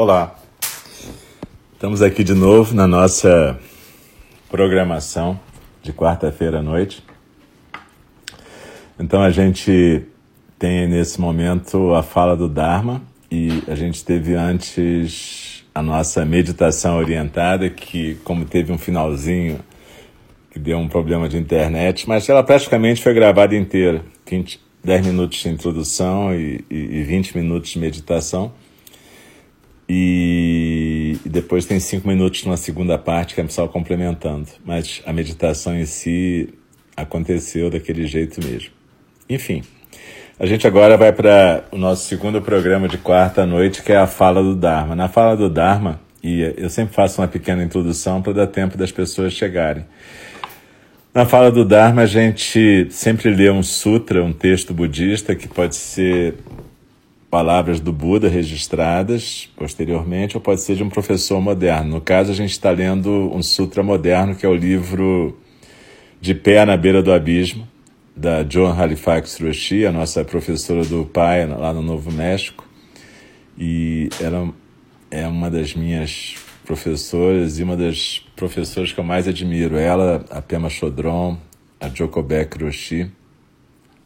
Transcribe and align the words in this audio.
Olá, 0.00 0.38
estamos 1.72 2.02
aqui 2.02 2.22
de 2.22 2.32
novo 2.32 2.72
na 2.72 2.86
nossa 2.86 3.58
programação 4.48 5.40
de 5.82 5.92
quarta-feira 5.92 6.60
à 6.60 6.62
noite. 6.62 7.02
Então 8.96 9.20
a 9.20 9.30
gente 9.30 10.04
tem 10.56 10.86
nesse 10.86 11.20
momento 11.20 11.96
a 11.96 12.04
fala 12.04 12.36
do 12.36 12.48
Dharma 12.48 13.02
e 13.28 13.64
a 13.66 13.74
gente 13.74 14.04
teve 14.04 14.36
antes 14.36 15.64
a 15.74 15.82
nossa 15.82 16.24
meditação 16.24 16.96
orientada, 16.96 17.68
que, 17.68 18.14
como 18.22 18.44
teve 18.44 18.72
um 18.72 18.78
finalzinho 18.78 19.58
que 20.52 20.60
deu 20.60 20.78
um 20.78 20.86
problema 20.86 21.28
de 21.28 21.36
internet, 21.36 22.08
mas 22.08 22.28
ela 22.28 22.44
praticamente 22.44 23.02
foi 23.02 23.14
gravada 23.14 23.56
inteira 23.56 24.04
20, 24.30 24.60
10 24.84 25.06
minutos 25.06 25.38
de 25.38 25.48
introdução 25.48 26.32
e, 26.32 26.64
e, 26.70 26.76
e 26.76 27.02
20 27.02 27.36
minutos 27.36 27.70
de 27.70 27.80
meditação. 27.80 28.52
E, 29.88 31.16
e, 31.24 31.28
depois 31.28 31.64
tem 31.64 31.80
cinco 31.80 32.06
minutos 32.06 32.44
na 32.44 32.56
segunda 32.56 32.98
parte 32.98 33.34
que 33.34 33.40
é 33.40 33.48
só 33.48 33.66
complementando. 33.66 34.48
Mas 34.64 35.02
a 35.06 35.12
meditação 35.12 35.74
em 35.74 35.86
si 35.86 36.52
aconteceu 36.96 37.70
daquele 37.70 38.06
jeito 38.06 38.44
mesmo. 38.44 38.70
Enfim, 39.30 39.62
a 40.38 40.46
gente 40.46 40.66
agora 40.66 40.96
vai 40.96 41.12
para 41.12 41.64
o 41.72 41.78
nosso 41.78 42.06
segundo 42.06 42.42
programa 42.42 42.86
de 42.86 42.98
quarta 42.98 43.46
noite, 43.46 43.82
que 43.82 43.92
é 43.92 43.96
a 43.96 44.06
fala 44.06 44.42
do 44.42 44.54
Dharma. 44.54 44.94
Na 44.94 45.08
fala 45.08 45.36
do 45.36 45.48
Dharma, 45.48 46.00
e 46.22 46.54
eu 46.56 46.68
sempre 46.68 46.94
faço 46.94 47.20
uma 47.20 47.28
pequena 47.28 47.62
introdução 47.62 48.20
para 48.20 48.32
dar 48.32 48.46
tempo 48.46 48.76
das 48.76 48.92
pessoas 48.92 49.32
chegarem. 49.32 49.84
Na 51.14 51.26
fala 51.26 51.50
do 51.50 51.64
Dharma, 51.64 52.02
a 52.02 52.06
gente 52.06 52.86
sempre 52.90 53.30
lê 53.30 53.50
um 53.50 53.62
sutra, 53.62 54.22
um 54.22 54.32
texto 54.32 54.74
budista, 54.74 55.34
que 55.34 55.48
pode 55.48 55.74
ser 55.74 56.34
palavras 57.30 57.78
do 57.80 57.92
Buda 57.92 58.28
registradas 58.28 59.50
posteriormente, 59.56 60.36
ou 60.36 60.40
pode 60.40 60.60
ser 60.60 60.76
de 60.76 60.82
um 60.82 60.88
professor 60.88 61.40
moderno. 61.40 61.90
No 61.96 62.00
caso, 62.00 62.30
a 62.30 62.34
gente 62.34 62.52
está 62.52 62.70
lendo 62.70 63.10
um 63.34 63.42
sutra 63.42 63.82
moderno, 63.82 64.34
que 64.34 64.46
é 64.46 64.48
o 64.48 64.54
livro 64.54 65.36
De 66.20 66.34
Pé 66.34 66.64
na 66.64 66.76
Beira 66.76 67.02
do 67.02 67.12
Abismo, 67.12 67.68
da 68.16 68.44
Joan 68.48 68.74
Halifax 68.74 69.38
Roshi, 69.40 69.86
a 69.86 69.92
nossa 69.92 70.24
professora 70.24 70.84
do 70.84 71.04
pai 71.04 71.46
lá 71.46 71.72
no 71.72 71.82
Novo 71.82 72.10
México. 72.10 72.66
E 73.56 74.08
ela 74.20 74.52
é 75.10 75.26
uma 75.26 75.50
das 75.50 75.74
minhas 75.74 76.34
professoras 76.64 77.58
e 77.58 77.62
uma 77.62 77.76
das 77.76 78.24
professoras 78.34 78.92
que 78.92 78.98
eu 78.98 79.04
mais 79.04 79.28
admiro. 79.28 79.76
Ela, 79.76 80.24
a 80.30 80.40
Pema 80.40 80.68
Chodron, 80.68 81.36
a 81.80 81.88
Jokobek 81.88 82.62
Roshi 82.62 83.10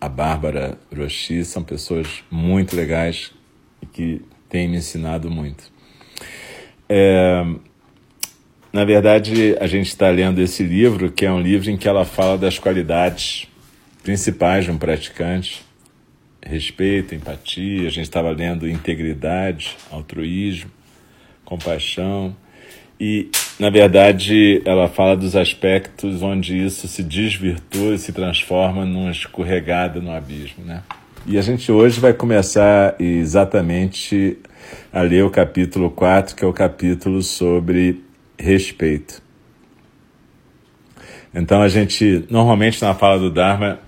a 0.03 0.08
Bárbara 0.08 0.77
Rochi 0.92 1.45
são 1.45 1.62
pessoas 1.62 2.25
muito 2.28 2.75
legais 2.75 3.33
e 3.81 3.86
que 3.86 4.20
têm 4.48 4.67
me 4.67 4.78
ensinado 4.78 5.31
muito. 5.31 5.70
É, 6.89 7.45
na 8.73 8.84
verdade, 8.84 9.56
a 9.61 9.69
gente 9.69 9.86
está 9.86 10.11
lendo 10.11 10.41
esse 10.41 10.64
livro, 10.64 11.12
que 11.12 11.25
é 11.25 11.30
um 11.30 11.41
livro 11.41 11.70
em 11.70 11.77
que 11.77 11.86
ela 11.86 12.05
fala 12.05 12.36
das 12.36 12.58
qualidades 12.58 13.47
principais 14.03 14.64
de 14.64 14.73
um 14.73 14.77
praticante: 14.77 15.62
respeito, 16.45 17.14
empatia. 17.14 17.86
A 17.86 17.91
gente 17.91 18.07
estava 18.07 18.33
lendo 18.33 18.68
integridade, 18.68 19.77
altruísmo, 19.89 20.73
compaixão. 21.45 22.36
E 22.98 23.30
na 23.58 23.70
verdade, 23.70 24.63
ela 24.64 24.89
fala 24.89 25.17
dos 25.17 25.36
aspectos 25.36 26.23
onde 26.23 26.57
isso 26.57 26.89
se 26.89 27.02
desvirtua 27.02 27.95
e 27.95 27.98
se 27.98 28.13
transforma 28.13 28.85
numa 28.85 29.11
escorregada 29.11 30.01
no 30.01 30.11
abismo, 30.11 30.64
né? 30.64 30.83
E 31.24 31.39
a 31.39 31.42
gente 31.42 31.70
hoje 31.70 32.01
vai 32.01 32.12
começar 32.12 32.96
exatamente 32.98 34.36
a 34.92 35.02
ler 35.02 35.24
o 35.24 35.30
capítulo 35.30 35.91
4, 35.91 36.35
que 36.35 36.45
é 36.45 36.46
o 36.46 36.52
capítulo 36.52 37.23
sobre 37.23 38.02
respeito. 38.36 39.23
Então 41.33 41.62
a 41.62 41.68
gente, 41.68 42.24
normalmente 42.29 42.83
na 42.83 42.95
fala 42.95 43.18
do 43.18 43.30
Dharma, 43.30 43.79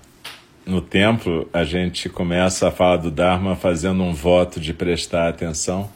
no 0.64 0.80
templo, 0.80 1.48
a 1.52 1.64
gente 1.64 2.08
começa 2.08 2.68
a 2.68 2.70
fala 2.70 2.96
do 2.96 3.10
Dharma 3.10 3.56
fazendo 3.56 4.02
um 4.02 4.14
voto 4.14 4.60
de 4.60 4.72
prestar 4.72 5.28
atenção, 5.28 5.90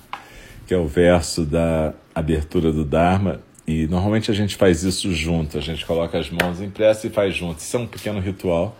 que 0.67 0.75
é 0.75 0.77
o 0.77 0.87
verso 0.87 1.45
da 1.45 1.95
abertura 2.15 2.71
do 2.73 2.84
Dharma, 2.84 3.41
e 3.69 3.87
normalmente 3.87 4.31
a 4.31 4.34
gente 4.34 4.56
faz 4.56 4.83
isso 4.83 5.12
junto, 5.12 5.59
a 5.59 5.61
gente 5.61 5.84
coloca 5.84 6.19
as 6.19 6.31
mãos 6.31 6.59
em 6.59 6.73
e 7.05 7.11
faz 7.11 7.37
junto. 7.37 7.59
Isso 7.59 7.77
é 7.77 7.81
um 7.81 7.87
pequeno 7.87 8.19
ritual 8.19 8.75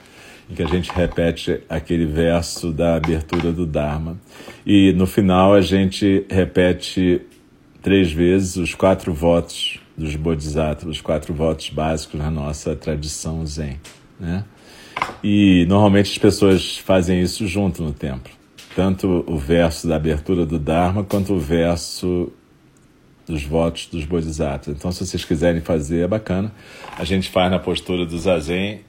em 0.49 0.55
que 0.55 0.63
a 0.63 0.67
gente 0.67 0.91
repete 0.91 1.61
aquele 1.69 2.07
verso 2.07 2.73
da 2.73 2.97
abertura 2.97 3.53
do 3.53 3.67
Dharma. 3.67 4.19
E 4.65 4.95
no 4.95 5.07
final 5.07 5.53
a 5.53 5.61
gente 5.61 6.25
repete 6.31 7.21
três 7.83 8.11
vezes 8.11 8.57
os 8.57 8.75
quatro 8.75 9.13
votos 9.13 9.79
dos 9.95 10.17
Bodhisattvas, 10.17 10.97
os 10.97 11.03
quatro 11.03 11.35
votos 11.35 11.69
básicos 11.69 12.19
na 12.19 12.31
nossa 12.31 12.75
tradição 12.75 13.45
Zen. 13.45 13.79
Né? 14.19 14.43
E 15.23 15.67
normalmente 15.69 16.13
as 16.13 16.19
pessoas 16.19 16.79
fazem 16.79 17.21
isso 17.21 17.47
junto 17.47 17.83
no 17.83 17.93
templo. 17.93 18.33
Tanto 18.75 19.23
o 19.27 19.37
verso 19.37 19.87
da 19.87 19.97
abertura 19.97 20.47
do 20.47 20.59
Dharma 20.59 21.05
quanto 21.05 21.35
o 21.35 21.39
verso 21.39 22.33
dos 23.29 23.45
votos 23.45 23.87
dos 23.87 24.05
bodhisattvas. 24.05 24.77
Então, 24.77 24.91
se 24.91 25.05
vocês 25.05 25.25
quiserem 25.25 25.61
fazer, 25.61 26.05
é 26.05 26.09
bacana. 26.09 26.51
A 26.99 27.05
gente 27.05 27.29
faz 27.29 27.51
na 27.51 27.59
postura 27.59 28.07
do 28.07 28.19
zazen, 28.19 28.81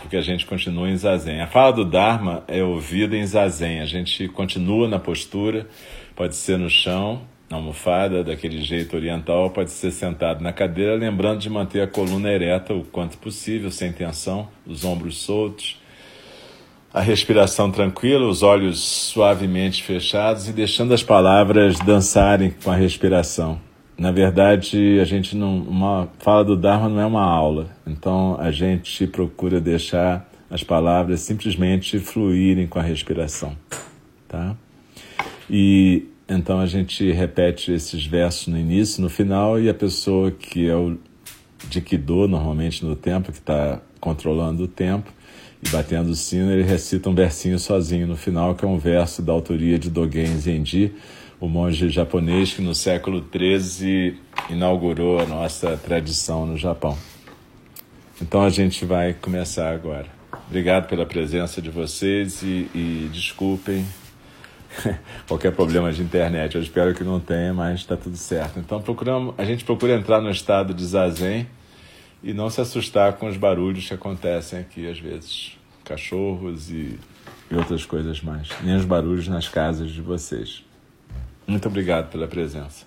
porque 0.00 0.16
a 0.16 0.22
gente 0.22 0.46
continua 0.46 0.88
em 0.88 0.96
zazen. 0.96 1.40
A 1.40 1.46
fala 1.48 1.72
do 1.72 1.84
Dharma 1.84 2.44
é 2.46 2.62
ouvida 2.62 3.16
em 3.16 3.26
zazen. 3.26 3.80
A 3.80 3.86
gente 3.86 4.28
continua 4.28 4.88
na 4.88 4.98
postura, 4.98 5.66
pode 6.14 6.36
ser 6.36 6.58
no 6.58 6.70
chão, 6.70 7.22
na 7.50 7.56
almofada, 7.56 8.24
daquele 8.24 8.62
jeito 8.62 8.96
oriental, 8.96 9.50
pode 9.50 9.70
ser 9.70 9.90
sentado 9.90 10.42
na 10.42 10.52
cadeira, 10.52 10.94
lembrando 10.94 11.40
de 11.40 11.50
manter 11.50 11.82
a 11.82 11.86
coluna 11.86 12.30
ereta 12.30 12.72
o 12.72 12.84
quanto 12.84 13.18
possível, 13.18 13.70
sem 13.70 13.92
tensão, 13.92 14.48
os 14.66 14.84
ombros 14.84 15.18
soltos, 15.18 15.78
a 16.94 17.00
respiração 17.00 17.70
tranquila, 17.70 18.26
os 18.26 18.42
olhos 18.42 18.80
suavemente 18.80 19.82
fechados 19.82 20.48
e 20.48 20.52
deixando 20.52 20.94
as 20.94 21.02
palavras 21.02 21.78
dançarem 21.80 22.54
com 22.62 22.70
a 22.70 22.76
respiração. 22.76 23.71
Na 23.96 24.10
verdade, 24.10 24.98
a 25.00 25.04
gente 25.04 25.36
não. 25.36 25.58
Uma 25.58 26.08
fala 26.18 26.44
do 26.44 26.56
Dharma 26.56 26.88
não 26.88 27.00
é 27.00 27.06
uma 27.06 27.24
aula. 27.24 27.70
Então 27.86 28.36
a 28.40 28.50
gente 28.50 29.06
procura 29.06 29.60
deixar 29.60 30.28
as 30.50 30.62
palavras 30.62 31.20
simplesmente 31.20 31.98
fluírem 31.98 32.66
com 32.66 32.78
a 32.78 32.82
respiração. 32.82 33.56
Tá? 34.28 34.56
E 35.48 36.06
então 36.28 36.60
a 36.60 36.66
gente 36.66 37.10
repete 37.12 37.72
esses 37.72 38.06
versos 38.06 38.48
no 38.48 38.58
início, 38.58 39.02
no 39.02 39.10
final, 39.10 39.60
e 39.60 39.68
a 39.68 39.74
pessoa 39.74 40.30
que 40.30 40.68
é 40.68 40.74
o 40.74 40.98
de 41.68 41.80
normalmente 42.28 42.84
no 42.84 42.96
tempo, 42.96 43.30
que 43.30 43.38
está 43.38 43.80
controlando 44.00 44.64
o 44.64 44.68
tempo 44.68 45.12
e 45.64 45.68
batendo 45.68 46.10
o 46.10 46.14
sino, 46.14 46.50
ele 46.50 46.64
recita 46.64 47.08
um 47.08 47.14
versinho 47.14 47.58
sozinho 47.58 48.06
no 48.06 48.16
final, 48.16 48.54
que 48.54 48.64
é 48.64 48.68
um 48.68 48.78
verso 48.78 49.22
da 49.22 49.32
autoria 49.32 49.78
de 49.78 49.88
Dogen 49.88 50.36
Zenji 50.38 50.92
o 51.42 51.48
monge 51.48 51.90
japonês 51.90 52.54
que 52.54 52.62
no 52.62 52.72
século 52.72 53.20
XIII 53.20 54.16
inaugurou 54.48 55.18
a 55.18 55.26
nossa 55.26 55.76
tradição 55.76 56.46
no 56.46 56.56
Japão. 56.56 56.96
Então 58.20 58.44
a 58.44 58.48
gente 58.48 58.84
vai 58.84 59.12
começar 59.12 59.74
agora. 59.74 60.06
Obrigado 60.46 60.86
pela 60.86 61.04
presença 61.04 61.60
de 61.60 61.68
vocês 61.68 62.42
e, 62.44 62.70
e 62.72 63.10
desculpem 63.12 63.84
qualquer 65.26 65.50
problema 65.50 65.92
de 65.92 66.00
internet. 66.00 66.54
Eu 66.54 66.62
espero 66.62 66.94
que 66.94 67.02
não 67.02 67.18
tenha, 67.18 67.52
mas 67.52 67.80
está 67.80 67.96
tudo 67.96 68.16
certo. 68.16 68.60
Então 68.60 68.80
procuramos, 68.80 69.34
a 69.36 69.44
gente 69.44 69.64
procura 69.64 69.94
entrar 69.94 70.20
no 70.20 70.30
estado 70.30 70.72
de 70.72 70.86
zazen 70.86 71.48
e 72.22 72.32
não 72.32 72.50
se 72.50 72.60
assustar 72.60 73.14
com 73.14 73.26
os 73.26 73.36
barulhos 73.36 73.88
que 73.88 73.94
acontecem 73.94 74.60
aqui 74.60 74.88
às 74.88 75.00
vezes, 75.00 75.58
cachorros 75.84 76.70
e, 76.70 76.96
e 77.50 77.56
outras 77.56 77.84
coisas 77.84 78.22
mais, 78.22 78.48
nem 78.62 78.76
os 78.76 78.84
barulhos 78.84 79.26
nas 79.26 79.48
casas 79.48 79.90
de 79.90 80.00
vocês. 80.00 80.62
Muito 81.52 81.68
obrigado 81.68 82.10
pela 82.10 82.26
presença. 82.26 82.86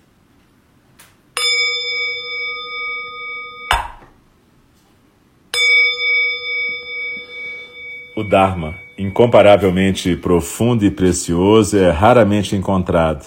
O 8.16 8.24
Dharma, 8.24 8.74
incomparavelmente 8.98 10.16
profundo 10.16 10.84
e 10.84 10.90
precioso, 10.90 11.78
é 11.78 11.90
raramente 11.90 12.56
encontrado, 12.56 13.24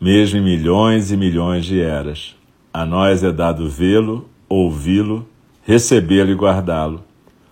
mesmo 0.00 0.38
em 0.38 0.42
milhões 0.44 1.10
e 1.10 1.16
milhões 1.16 1.66
de 1.66 1.80
eras. 1.80 2.36
A 2.72 2.86
nós 2.86 3.24
é 3.24 3.32
dado 3.32 3.68
vê-lo, 3.68 4.30
ouvi-lo, 4.48 5.28
recebê-lo 5.64 6.30
e 6.30 6.34
guardá-lo. 6.36 7.02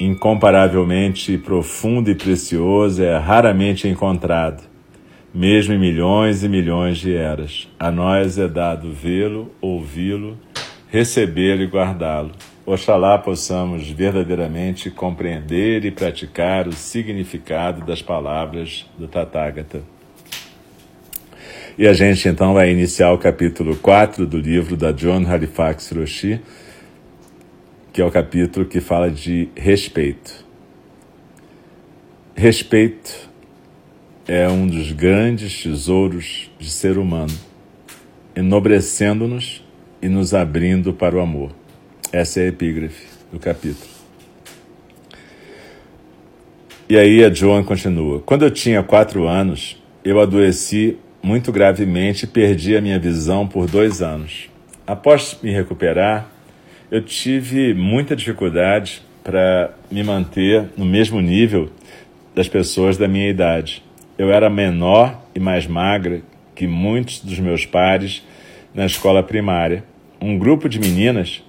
incomparavelmente 0.00 1.38
profundo 1.38 2.10
e 2.10 2.14
precioso, 2.14 3.02
é 3.02 3.16
raramente 3.18 3.86
encontrado, 3.86 4.62
mesmo 5.34 5.74
em 5.74 5.78
milhões 5.78 6.42
e 6.42 6.48
milhões 6.48 6.98
de 6.98 7.14
eras. 7.14 7.68
A 7.78 7.90
nós 7.90 8.38
é 8.38 8.48
dado 8.48 8.92
vê-lo, 8.92 9.50
ouvi-lo, 9.60 10.38
recebê-lo 10.88 11.62
e 11.62 11.66
guardá-lo. 11.66 12.32
Oxalá 12.64 13.18
possamos 13.18 13.88
verdadeiramente 13.90 14.88
compreender 14.90 15.84
e 15.84 15.90
praticar 15.90 16.68
o 16.68 16.72
significado 16.72 17.84
das 17.84 18.00
palavras 18.00 18.86
do 18.96 19.08
Tathagata. 19.08 19.82
E 21.76 21.88
a 21.88 21.92
gente 21.92 22.28
então 22.28 22.54
vai 22.54 22.70
iniciar 22.70 23.12
o 23.12 23.18
capítulo 23.18 23.74
4 23.76 24.26
do 24.26 24.38
livro 24.38 24.76
da 24.76 24.92
John 24.92 25.26
Halifax 25.26 25.90
Roshi, 25.90 26.40
que 27.92 28.00
é 28.00 28.04
o 28.04 28.10
capítulo 28.10 28.64
que 28.64 28.80
fala 28.80 29.10
de 29.10 29.48
respeito. 29.54 30.44
Respeito 32.34 33.30
é 34.26 34.48
um 34.48 34.66
dos 34.66 34.92
grandes 34.92 35.62
tesouros 35.62 36.50
de 36.58 36.70
ser 36.70 36.96
humano, 36.96 37.32
enobrecendo-nos 38.34 39.62
e 40.00 40.08
nos 40.08 40.32
abrindo 40.32 40.94
para 40.94 41.16
o 41.16 41.20
amor. 41.20 41.52
Essa 42.10 42.40
é 42.40 42.44
a 42.44 42.48
epígrafe 42.48 43.06
do 43.30 43.38
capítulo. 43.38 43.90
E 46.88 46.96
aí 46.96 47.24
a 47.24 47.32
Joan 47.32 47.62
continua. 47.62 48.20
Quando 48.20 48.44
eu 48.44 48.50
tinha 48.50 48.82
quatro 48.82 49.26
anos, 49.26 49.82
eu 50.04 50.20
adoeci 50.20 50.98
muito 51.22 51.52
gravemente 51.52 52.24
e 52.24 52.28
perdi 52.28 52.76
a 52.76 52.80
minha 52.80 52.98
visão 52.98 53.46
por 53.46 53.66
dois 53.66 54.02
anos. 54.02 54.50
Após 54.86 55.38
me 55.42 55.52
recuperar, 55.52 56.30
eu 56.92 57.00
tive 57.00 57.72
muita 57.72 58.14
dificuldade 58.14 59.00
para 59.24 59.74
me 59.90 60.04
manter 60.04 60.68
no 60.76 60.84
mesmo 60.84 61.22
nível 61.22 61.70
das 62.34 62.50
pessoas 62.50 62.98
da 62.98 63.08
minha 63.08 63.30
idade. 63.30 63.82
Eu 64.18 64.30
era 64.30 64.50
menor 64.50 65.18
e 65.34 65.40
mais 65.40 65.66
magra 65.66 66.20
que 66.54 66.66
muitos 66.66 67.20
dos 67.20 67.38
meus 67.38 67.64
pares 67.64 68.22
na 68.74 68.84
escola 68.84 69.22
primária. 69.22 69.82
Um 70.20 70.36
grupo 70.36 70.68
de 70.68 70.78
meninas 70.78 71.42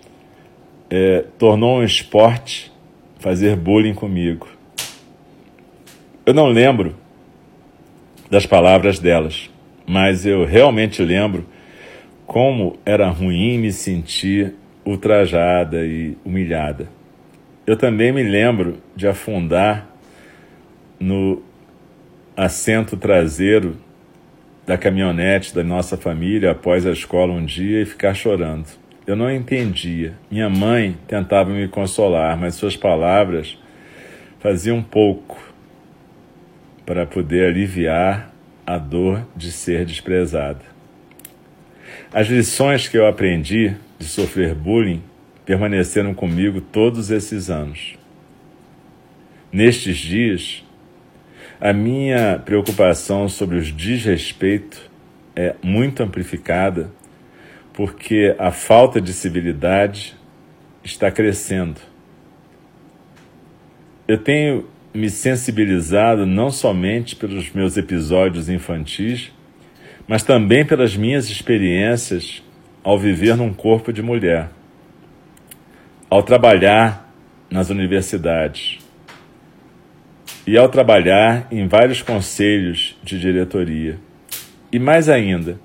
é, 0.89 1.25
tornou 1.37 1.79
um 1.79 1.83
esporte 1.83 2.71
fazer 3.19 3.57
bullying 3.57 3.93
comigo. 3.93 4.47
Eu 6.25 6.33
não 6.33 6.47
lembro 6.47 6.95
das 8.31 8.45
palavras 8.45 8.97
delas, 8.97 9.49
mas 9.85 10.25
eu 10.25 10.45
realmente 10.45 11.03
lembro 11.03 11.45
como 12.25 12.79
era 12.85 13.09
ruim 13.09 13.57
me 13.57 13.73
sentir 13.73 14.55
ultrajada 14.85 15.85
e 15.85 16.17
humilhada. 16.23 16.87
Eu 17.65 17.77
também 17.77 18.11
me 18.11 18.23
lembro 18.23 18.77
de 18.95 19.07
afundar 19.07 19.87
no 20.99 21.41
assento 22.35 22.97
traseiro 22.97 23.77
da 24.65 24.77
caminhonete 24.77 25.53
da 25.53 25.63
nossa 25.63 25.97
família 25.97 26.51
após 26.51 26.85
a 26.85 26.91
escola 26.91 27.33
um 27.33 27.45
dia 27.45 27.81
e 27.81 27.85
ficar 27.85 28.13
chorando. 28.13 28.67
Eu 29.05 29.15
não 29.15 29.29
entendia. 29.29 30.13
Minha 30.31 30.49
mãe 30.49 30.97
tentava 31.07 31.49
me 31.49 31.67
consolar, 31.67 32.37
mas 32.37 32.55
suas 32.55 32.77
palavras 32.77 33.57
faziam 34.39 34.81
pouco 34.81 35.37
para 36.85 37.05
poder 37.05 37.49
aliviar 37.49 38.33
a 38.65 38.77
dor 38.77 39.25
de 39.35 39.51
ser 39.51 39.85
desprezada. 39.85 40.61
As 42.13 42.27
lições 42.27 42.87
que 42.87 42.97
eu 42.97 43.07
aprendi 43.07 43.75
de 44.03 44.09
sofrer 44.09 44.53
bullying 44.53 45.01
permaneceram 45.45 46.13
comigo 46.13 46.59
todos 46.59 47.09
esses 47.09 47.49
anos. 47.49 47.97
Nestes 49.51 49.97
dias, 49.97 50.63
a 51.59 51.71
minha 51.71 52.39
preocupação 52.43 53.29
sobre 53.29 53.57
os 53.57 53.71
desrespeitos 53.71 54.81
é 55.35 55.55
muito 55.63 56.03
amplificada 56.03 56.91
porque 57.71 58.35
a 58.37 58.51
falta 58.51 58.99
de 58.99 59.13
civilidade 59.13 60.15
está 60.83 61.09
crescendo. 61.09 61.79
Eu 64.07 64.17
tenho 64.17 64.67
me 64.93 65.09
sensibilizado 65.09 66.25
não 66.25 66.51
somente 66.51 67.15
pelos 67.15 67.51
meus 67.51 67.77
episódios 67.77 68.49
infantis, 68.49 69.31
mas 70.07 70.21
também 70.21 70.65
pelas 70.65 70.95
minhas 70.95 71.29
experiências 71.29 72.43
ao 72.83 72.99
viver 72.99 73.37
num 73.37 73.53
corpo 73.53 73.93
de 73.93 74.01
mulher, 74.01 74.49
ao 76.09 76.21
trabalhar 76.21 77.09
nas 77.49 77.69
universidades 77.69 78.79
e 80.45 80.57
ao 80.57 80.67
trabalhar 80.67 81.47
em 81.49 81.67
vários 81.67 82.01
conselhos 82.01 82.97
de 83.01 83.19
diretoria. 83.19 83.97
E 84.71 84.77
mais 84.77 85.07
ainda, 85.07 85.57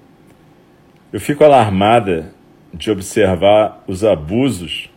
eu 1.12 1.20
fico 1.20 1.42
alarmada 1.42 2.32
de 2.72 2.90
observar 2.90 3.82
os 3.86 4.04
abusos 4.04 4.90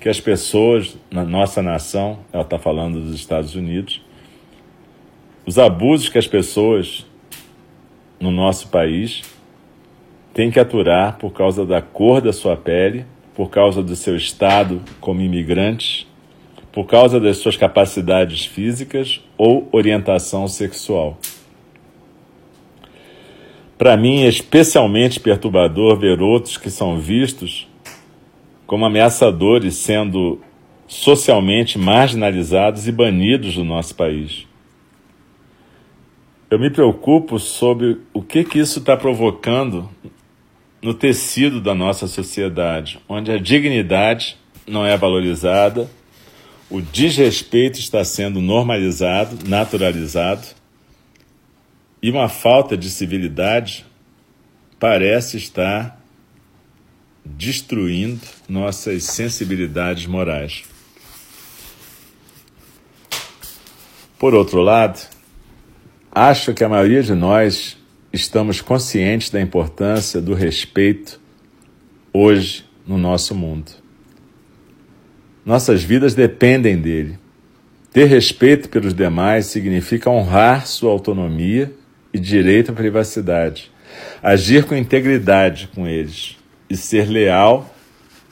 que 0.00 0.08
as 0.08 0.20
pessoas 0.20 0.96
na 1.10 1.24
nossa 1.24 1.60
nação, 1.60 2.20
ela 2.32 2.44
está 2.44 2.58
falando 2.58 3.00
dos 3.00 3.14
Estados 3.14 3.54
Unidos, 3.54 4.02
os 5.44 5.58
abusos 5.58 6.08
que 6.08 6.18
as 6.18 6.26
pessoas 6.26 7.04
no 8.18 8.30
nosso 8.30 8.68
país 8.68 9.22
têm 10.36 10.50
que 10.50 10.60
aturar 10.60 11.16
por 11.16 11.32
causa 11.32 11.64
da 11.64 11.80
cor 11.80 12.20
da 12.20 12.30
sua 12.30 12.58
pele, 12.58 13.06
por 13.34 13.48
causa 13.48 13.82
do 13.82 13.96
seu 13.96 14.14
estado 14.14 14.82
como 15.00 15.22
imigrantes, 15.22 16.06
por 16.70 16.84
causa 16.84 17.18
das 17.18 17.38
suas 17.38 17.56
capacidades 17.56 18.44
físicas 18.44 19.22
ou 19.38 19.66
orientação 19.72 20.46
sexual. 20.46 21.16
Para 23.78 23.96
mim 23.96 24.24
é 24.24 24.28
especialmente 24.28 25.18
perturbador 25.18 25.98
ver 25.98 26.20
outros 26.20 26.58
que 26.58 26.68
são 26.68 26.98
vistos 26.98 27.66
como 28.66 28.84
ameaçadores 28.84 29.76
sendo 29.76 30.38
socialmente 30.86 31.78
marginalizados 31.78 32.86
e 32.86 32.92
banidos 32.92 33.54
do 33.54 33.64
nosso 33.64 33.94
país. 33.94 34.46
Eu 36.50 36.58
me 36.58 36.68
preocupo 36.68 37.38
sobre 37.38 38.02
o 38.12 38.20
que, 38.20 38.44
que 38.44 38.58
isso 38.58 38.80
está 38.80 38.98
provocando 38.98 39.88
no 40.86 40.94
tecido 40.94 41.60
da 41.60 41.74
nossa 41.74 42.06
sociedade, 42.06 43.00
onde 43.08 43.32
a 43.32 43.38
dignidade 43.38 44.38
não 44.64 44.86
é 44.86 44.96
valorizada, 44.96 45.90
o 46.70 46.80
desrespeito 46.80 47.80
está 47.80 48.04
sendo 48.04 48.40
normalizado, 48.40 49.36
naturalizado, 49.48 50.46
e 52.00 52.08
uma 52.08 52.28
falta 52.28 52.76
de 52.76 52.88
civilidade 52.88 53.84
parece 54.78 55.38
estar 55.38 56.00
destruindo 57.24 58.24
nossas 58.48 59.02
sensibilidades 59.06 60.06
morais. 60.06 60.62
Por 64.16 64.36
outro 64.36 64.62
lado, 64.62 65.04
acho 66.12 66.54
que 66.54 66.62
a 66.62 66.68
maioria 66.68 67.02
de 67.02 67.12
nós 67.12 67.76
estamos 68.16 68.60
conscientes 68.60 69.30
da 69.30 69.40
importância 69.40 70.20
do 70.20 70.34
respeito 70.34 71.20
hoje 72.12 72.64
no 72.86 72.98
nosso 72.98 73.34
mundo. 73.34 73.70
Nossas 75.44 75.82
vidas 75.82 76.14
dependem 76.14 76.76
dele. 76.76 77.18
Ter 77.92 78.06
respeito 78.06 78.68
pelos 78.68 78.92
demais 78.92 79.46
significa 79.46 80.10
honrar 80.10 80.66
sua 80.66 80.90
autonomia 80.90 81.72
e 82.12 82.18
direito 82.18 82.72
à 82.72 82.74
privacidade, 82.74 83.70
agir 84.22 84.64
com 84.64 84.74
integridade 84.74 85.68
com 85.74 85.86
eles, 85.86 86.36
e 86.68 86.76
ser 86.76 87.08
leal 87.08 87.74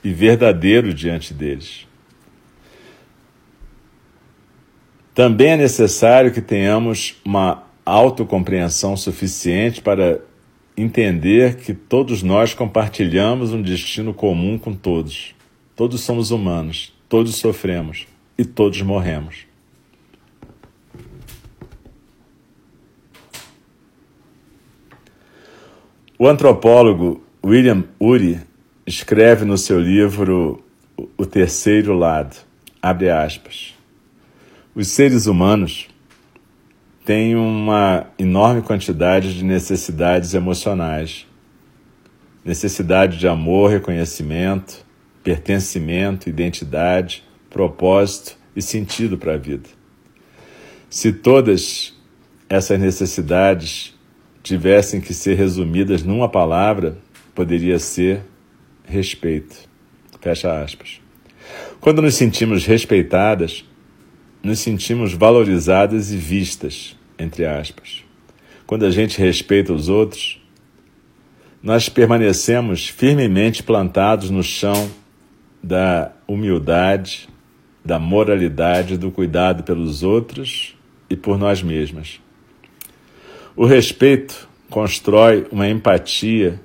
e 0.02 0.12
verdadeiro 0.12 0.92
diante 0.92 1.32
deles. 1.32 1.86
Também 5.14 5.52
é 5.52 5.56
necessário 5.56 6.32
que 6.32 6.40
tenhamos 6.40 7.20
uma 7.24 7.62
autocompreensão 7.84 8.96
suficiente 8.96 9.80
para 9.80 10.20
entender 10.76 11.56
que 11.56 11.74
todos 11.74 12.22
nós 12.22 12.54
compartilhamos 12.54 13.52
um 13.52 13.62
destino 13.62 14.12
comum 14.12 14.58
com 14.58 14.74
todos. 14.74 15.34
Todos 15.76 16.00
somos 16.00 16.30
humanos, 16.30 16.92
todos 17.08 17.36
sofremos 17.36 18.06
e 18.36 18.44
todos 18.44 18.80
morremos. 18.82 19.46
O 26.18 26.28
antropólogo 26.28 27.22
William 27.44 27.84
Ury 28.00 28.40
escreve 28.86 29.44
no 29.44 29.58
seu 29.58 29.80
livro 29.80 30.64
O 31.18 31.26
Terceiro 31.26 31.92
Lado, 31.92 32.36
abre 32.80 33.10
aspas, 33.10 33.74
os 34.74 34.88
seres 34.88 35.26
humanos 35.26 35.88
tem 37.04 37.36
uma 37.36 38.06
enorme 38.18 38.62
quantidade 38.62 39.34
de 39.34 39.44
necessidades 39.44 40.32
emocionais. 40.32 41.26
Necessidade 42.42 43.18
de 43.18 43.28
amor, 43.28 43.70
reconhecimento, 43.70 44.84
pertencimento, 45.22 46.28
identidade, 46.28 47.22
propósito 47.50 48.38
e 48.56 48.62
sentido 48.62 49.18
para 49.18 49.34
a 49.34 49.36
vida. 49.36 49.68
Se 50.88 51.12
todas 51.12 51.94
essas 52.48 52.80
necessidades 52.80 53.94
tivessem 54.42 55.00
que 55.00 55.12
ser 55.12 55.34
resumidas 55.34 56.02
numa 56.02 56.28
palavra, 56.28 56.98
poderia 57.34 57.78
ser 57.78 58.22
respeito. 58.84 59.56
Fecha 60.20 60.62
aspas. 60.62 61.00
Quando 61.80 62.00
nos 62.00 62.14
sentimos 62.14 62.64
respeitadas, 62.64 63.64
nos 64.44 64.58
sentimos 64.58 65.14
valorizadas 65.14 66.12
e 66.12 66.18
vistas, 66.18 66.94
entre 67.18 67.46
aspas. 67.46 68.04
Quando 68.66 68.84
a 68.84 68.90
gente 68.90 69.18
respeita 69.18 69.72
os 69.72 69.88
outros, 69.88 70.38
nós 71.62 71.88
permanecemos 71.88 72.86
firmemente 72.86 73.62
plantados 73.62 74.28
no 74.28 74.42
chão 74.42 74.90
da 75.62 76.12
humildade, 76.28 77.26
da 77.82 77.98
moralidade, 77.98 78.98
do 78.98 79.10
cuidado 79.10 79.62
pelos 79.62 80.02
outros 80.02 80.76
e 81.08 81.16
por 81.16 81.38
nós 81.38 81.62
mesmas. 81.62 82.20
O 83.56 83.64
respeito 83.64 84.46
constrói 84.68 85.46
uma 85.50 85.68
empatia 85.68 86.60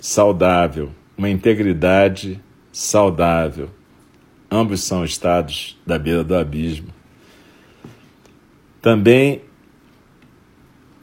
saudável, 0.00 0.90
uma 1.16 1.30
integridade 1.30 2.40
saudável. 2.72 3.70
Ambos 4.50 4.82
são 4.82 5.04
estados 5.04 5.78
da 5.86 5.96
beira 5.96 6.24
do 6.24 6.34
abismo 6.34 6.88
também 8.84 9.40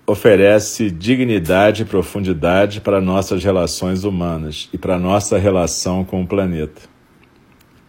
oferece 0.05 0.91
dignidade 0.91 1.81
e 1.81 1.85
profundidade 1.85 2.79
para 2.79 3.01
nossas 3.01 3.43
relações 3.43 4.03
humanas 4.03 4.69
e 4.71 4.77
para 4.77 4.99
nossa 4.99 5.35
relação 5.39 6.05
com 6.05 6.21
o 6.21 6.27
planeta. 6.27 6.83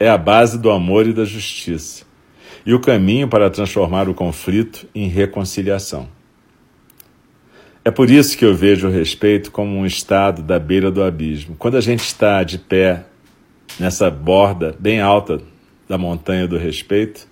É 0.01 0.09
a 0.09 0.17
base 0.17 0.59
do 0.59 0.71
amor 0.71 1.07
e 1.07 1.13
da 1.13 1.27
justiça 1.27 2.07
e 2.65 2.73
o 2.73 2.81
caminho 2.81 3.29
para 3.29 3.51
transformar 3.51 4.09
o 4.09 4.15
conflito 4.15 4.89
em 4.95 5.09
reconciliação. 5.09 6.09
É 7.85 7.91
por 7.91 8.09
isso 8.09 8.39
que 8.39 8.47
eu 8.47 8.55
vejo 8.55 8.89
o 8.89 8.91
respeito 8.91 9.51
como 9.51 9.77
um 9.77 9.85
estado 9.85 10.41
da 10.41 10.59
beira 10.59 10.91
do 10.91 11.03
abismo. 11.03 11.55
Quando 11.59 11.77
a 11.77 11.83
gente 11.83 12.01
está 12.01 12.43
de 12.43 12.57
pé 12.57 13.05
nessa 13.79 14.11
borda 14.11 14.75
bem 14.81 15.03
alta 15.03 15.39
da 15.87 15.99
montanha 15.99 16.49
do 16.49 16.57
respeito, 16.57 17.31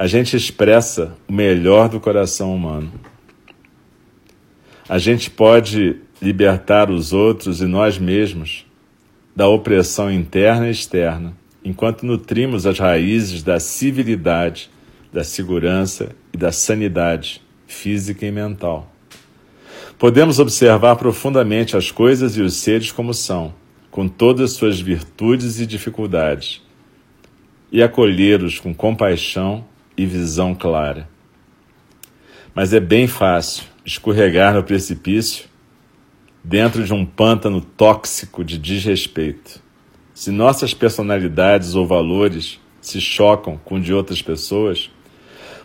a 0.00 0.06
gente 0.06 0.34
expressa 0.34 1.14
o 1.28 1.32
melhor 1.34 1.86
do 1.86 2.00
coração 2.00 2.54
humano. 2.54 2.90
A 4.88 4.96
gente 4.96 5.30
pode 5.30 5.96
libertar 6.22 6.90
os 6.90 7.12
outros 7.12 7.60
e 7.60 7.66
nós 7.66 7.98
mesmos 7.98 8.64
da 9.36 9.46
opressão 9.46 10.10
interna 10.10 10.68
e 10.68 10.70
externa, 10.70 11.36
enquanto 11.62 12.06
nutrimos 12.06 12.64
as 12.64 12.78
raízes 12.78 13.42
da 13.42 13.60
civilidade, 13.60 14.70
da 15.12 15.22
segurança 15.22 16.16
e 16.32 16.38
da 16.38 16.50
sanidade 16.50 17.42
física 17.66 18.24
e 18.24 18.30
mental. 18.30 18.90
Podemos 19.98 20.38
observar 20.38 20.96
profundamente 20.96 21.76
as 21.76 21.90
coisas 21.90 22.38
e 22.38 22.40
os 22.40 22.54
seres 22.54 22.90
como 22.90 23.12
são, 23.12 23.52
com 23.90 24.08
todas 24.08 24.52
suas 24.52 24.80
virtudes 24.80 25.60
e 25.60 25.66
dificuldades, 25.66 26.62
e 27.70 27.82
acolhê-los 27.82 28.58
com 28.58 28.72
compaixão 28.72 29.68
e 30.00 30.06
visão 30.06 30.54
clara. 30.54 31.06
Mas 32.54 32.72
é 32.72 32.80
bem 32.80 33.06
fácil 33.06 33.64
escorregar 33.84 34.54
no 34.54 34.64
precipício 34.64 35.44
dentro 36.42 36.82
de 36.82 36.94
um 36.94 37.04
pântano 37.04 37.60
tóxico 37.60 38.42
de 38.42 38.56
desrespeito. 38.56 39.60
Se 40.14 40.30
nossas 40.30 40.72
personalidades 40.72 41.74
ou 41.74 41.86
valores 41.86 42.58
se 42.80 42.98
chocam 42.98 43.60
com 43.62 43.78
de 43.78 43.92
outras 43.92 44.22
pessoas, 44.22 44.90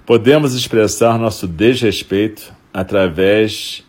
podemos 0.05 0.53
expressar 0.53 1.17
nosso 1.17 1.47
desrespeito 1.47 2.53
através 2.73 3.85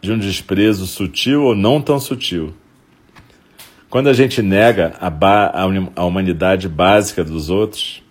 de 0.00 0.10
um 0.10 0.18
desprezo 0.18 0.86
sutil 0.86 1.42
ou 1.42 1.54
não 1.54 1.82
tão 1.82 2.00
sutil. 2.00 2.54
Quando 3.90 4.08
a 4.08 4.14
gente 4.14 4.40
nega 4.40 4.94
a, 4.98 5.12
a 5.94 6.04
humanidade 6.04 6.66
básica 6.66 7.22
dos 7.22 7.50
outros, 7.50 8.02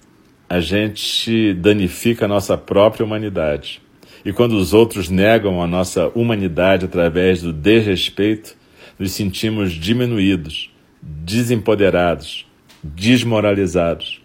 a 0.50 0.60
gente 0.60 1.54
danifica 1.54 2.25
a 2.25 2.28
nossa 2.28 2.58
própria 2.58 3.06
humanidade. 3.06 3.82
E 4.24 4.32
quando 4.32 4.54
os 4.54 4.74
outros 4.74 5.10
negam 5.10 5.62
a 5.62 5.68
nossa 5.68 6.08
humanidade 6.16 6.86
através 6.86 7.42
do 7.42 7.54
desrespeito, 7.54 8.56
nos 8.98 9.12
sentimos 9.12 9.74
diminuídos, 9.74 10.72
desempoderados, 11.02 12.48
desmoralizados. 12.84 14.22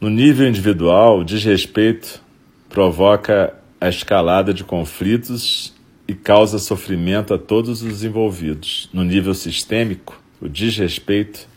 No 0.00 0.10
nível 0.10 0.46
individual, 0.46 1.20
o 1.20 1.24
desrespeito 1.24 2.20
provoca 2.68 3.54
a 3.80 3.88
escalada 3.88 4.52
de 4.52 4.62
conflitos 4.62 5.74
e 6.06 6.14
causa 6.14 6.58
sofrimento 6.58 7.34
a 7.34 7.38
todos 7.38 7.82
os 7.82 8.04
envolvidos. 8.04 8.88
No 8.92 9.02
nível 9.02 9.34
sistêmico, 9.34 10.20
o 10.40 10.48
desrespeito 10.48 11.48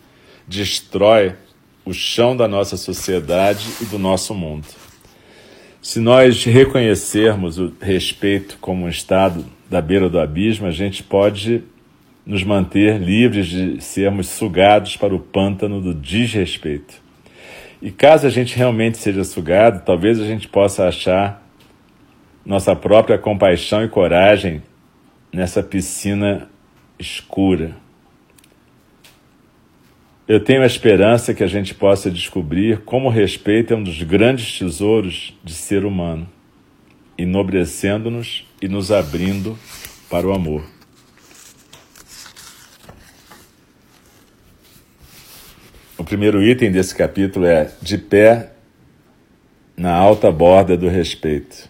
destrói 0.48 1.34
o 1.90 1.94
chão 1.94 2.38
da 2.38 2.48
nossa 2.48 2.78
sociedade 2.78 3.68
e 3.82 3.86
do 3.86 3.98
nosso 3.98 4.36
mundo. 4.36 4.68
Se 5.82 6.00
nós 6.00 6.44
reconhecermos 6.44 7.58
o 7.58 7.74
respeito 7.82 8.60
como 8.62 8.86
um 8.86 8.90
estado 8.90 9.44
da 9.68 9.82
beira 9.82 10.08
do 10.08 10.20
abismo, 10.20 10.68
a 10.68 10.72
gente 10.72 11.02
pode 11.02 11.64
nos 12.24 12.44
manter 12.44 13.00
livres 13.00 13.48
de 13.48 13.82
sermos 13.82 14.30
sugados 14.30 14.98
para 14.98 15.16
o 15.16 15.20
pântano 15.20 15.82
do 15.82 15.92
desrespeito. 15.92 17.02
E 17.82 17.90
caso 17.90 18.28
a 18.28 18.30
gente 18.30 18.56
realmente 18.56 19.00
seja 19.00 19.24
sugado, 19.24 19.84
talvez 19.84 20.20
a 20.20 20.26
gente 20.26 20.48
possa 20.48 20.88
achar 20.88 21.44
nossa 22.46 22.76
própria 22.76 23.18
compaixão 23.18 23.84
e 23.84 23.90
coragem 23.90 24.62
nessa 25.34 25.64
piscina 25.64 26.48
escura. 27.00 27.76
Eu 30.30 30.40
tenho 30.40 30.62
a 30.62 30.68
esperança 30.68 31.34
que 31.34 31.44
a 31.44 31.48
gente 31.48 31.74
possa 31.74 32.12
descobrir 32.12 32.82
como 32.82 33.08
o 33.08 33.12
respeito 33.12 33.74
é 33.74 33.76
um 33.76 33.82
dos 33.82 34.04
grandes 34.04 34.60
tesouros 34.60 35.36
de 35.44 35.56
ser 35.56 35.84
humano, 35.84 36.30
enobrecendo-nos 37.18 38.46
e 38.62 38.68
nos 38.68 38.92
abrindo 38.92 39.58
para 40.08 40.28
o 40.28 40.32
amor. 40.32 40.64
O 45.98 46.04
primeiro 46.04 46.44
item 46.44 46.72
desse 46.72 46.94
capítulo 46.94 47.48
é 47.48 47.72
de 47.82 47.98
pé 47.98 48.52
na 49.76 49.96
alta 49.96 50.32
borda 50.32 50.78
do 50.78 50.88
respeito. 50.88 51.68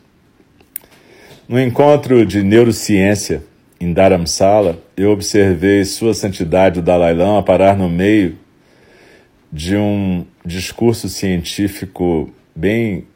No 1.47 1.57
encontro 1.57 2.25
de 2.25 2.43
neurociência 2.43 3.41
em 3.79 3.93
Dharamsala, 3.93 4.77
eu 4.97 5.11
observei 5.11 5.85
Sua 5.85 6.13
Santidade 6.13 6.79
o 6.79 6.83
Dalai 6.83 7.13
Lama 7.13 7.41
parar 7.41 7.77
no 7.77 7.87
meio 7.87 8.48
de 9.51 9.75
um 9.75 10.25
discurso 10.45 11.09
científico 11.09 12.31
bem 12.55 13.07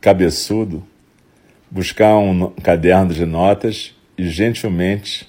cabeçudo, 0.00 0.84
buscar 1.70 2.16
um 2.16 2.50
caderno 2.50 3.12
de 3.12 3.24
notas 3.24 3.94
e 4.16 4.28
gentilmente 4.28 5.28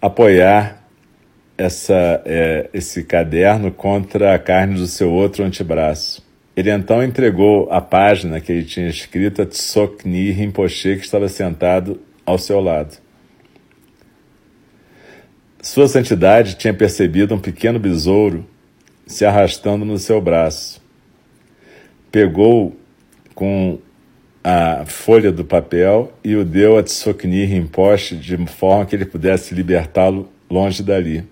apoiar 0.00 0.84
essa, 1.58 2.22
é, 2.24 2.68
esse 2.72 3.02
caderno 3.02 3.72
contra 3.72 4.34
a 4.34 4.38
carne 4.38 4.74
do 4.74 4.86
seu 4.86 5.10
outro 5.10 5.44
antebraço. 5.44 6.24
Ele 6.56 6.70
então 6.70 7.02
entregou 7.02 7.70
a 7.70 7.80
página 7.80 8.40
que 8.40 8.52
ele 8.52 8.64
tinha 8.64 8.88
escrito 8.88 9.42
a 9.42 9.46
Tsokni 9.46 10.30
Rinpoche, 10.30 10.96
que 10.96 11.04
estava 11.04 11.28
sentado 11.28 12.00
ao 12.24 12.38
seu 12.38 12.60
lado. 12.60 12.96
Sua 15.60 15.88
Santidade 15.88 16.54
tinha 16.54 16.72
percebido 16.72 17.34
um 17.34 17.40
pequeno 17.40 17.78
besouro 17.78 18.46
se 19.06 19.24
arrastando 19.24 19.84
no 19.84 19.98
seu 19.98 20.20
braço. 20.20 20.82
Pegou 22.10 22.76
com 23.34 23.78
a 24.42 24.84
folha 24.86 25.30
do 25.30 25.44
papel 25.44 26.12
e 26.24 26.34
o 26.36 26.44
deu 26.44 26.76
a 26.76 26.82
Tsokni 26.82 27.44
Rinpoche 27.44 28.16
de 28.16 28.36
forma 28.46 28.86
que 28.86 28.94
ele 28.94 29.04
pudesse 29.04 29.54
libertá-lo 29.54 30.28
longe 30.50 30.82
dali. 30.82 31.24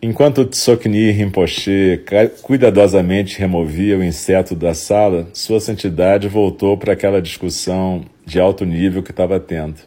Enquanto 0.00 0.44
Tsokni 0.44 1.10
Rinpoche 1.10 2.04
cuidadosamente 2.42 3.38
removia 3.38 3.98
o 3.98 4.04
inseto 4.04 4.54
da 4.54 4.74
sala, 4.74 5.28
sua 5.32 5.58
santidade 5.58 6.28
voltou 6.28 6.76
para 6.76 6.92
aquela 6.92 7.20
discussão 7.20 8.04
de 8.24 8.38
alto 8.38 8.64
nível 8.64 9.02
que 9.02 9.10
estava 9.10 9.40
tendo. 9.40 9.80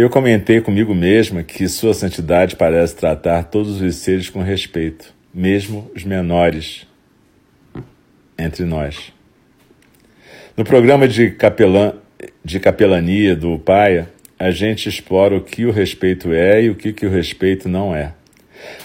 Eu 0.00 0.08
comentei 0.08 0.62
comigo 0.62 0.94
mesma 0.94 1.42
que 1.42 1.68
Sua 1.68 1.92
Santidade 1.92 2.56
parece 2.56 2.96
tratar 2.96 3.42
todos 3.42 3.82
os 3.82 3.96
seres 3.96 4.30
com 4.30 4.40
respeito, 4.40 5.12
mesmo 5.34 5.90
os 5.94 6.04
menores 6.04 6.86
entre 8.38 8.64
nós. 8.64 9.12
No 10.56 10.64
programa 10.64 11.06
de, 11.06 11.32
capelã, 11.32 11.92
de 12.42 12.58
capelania 12.58 13.36
do 13.36 13.58
Paia, 13.58 14.08
a 14.38 14.50
gente 14.50 14.88
explora 14.88 15.36
o 15.36 15.42
que 15.42 15.66
o 15.66 15.70
respeito 15.70 16.32
é 16.32 16.62
e 16.62 16.70
o 16.70 16.74
que, 16.74 16.94
que 16.94 17.04
o 17.04 17.10
respeito 17.10 17.68
não 17.68 17.94
é. 17.94 18.14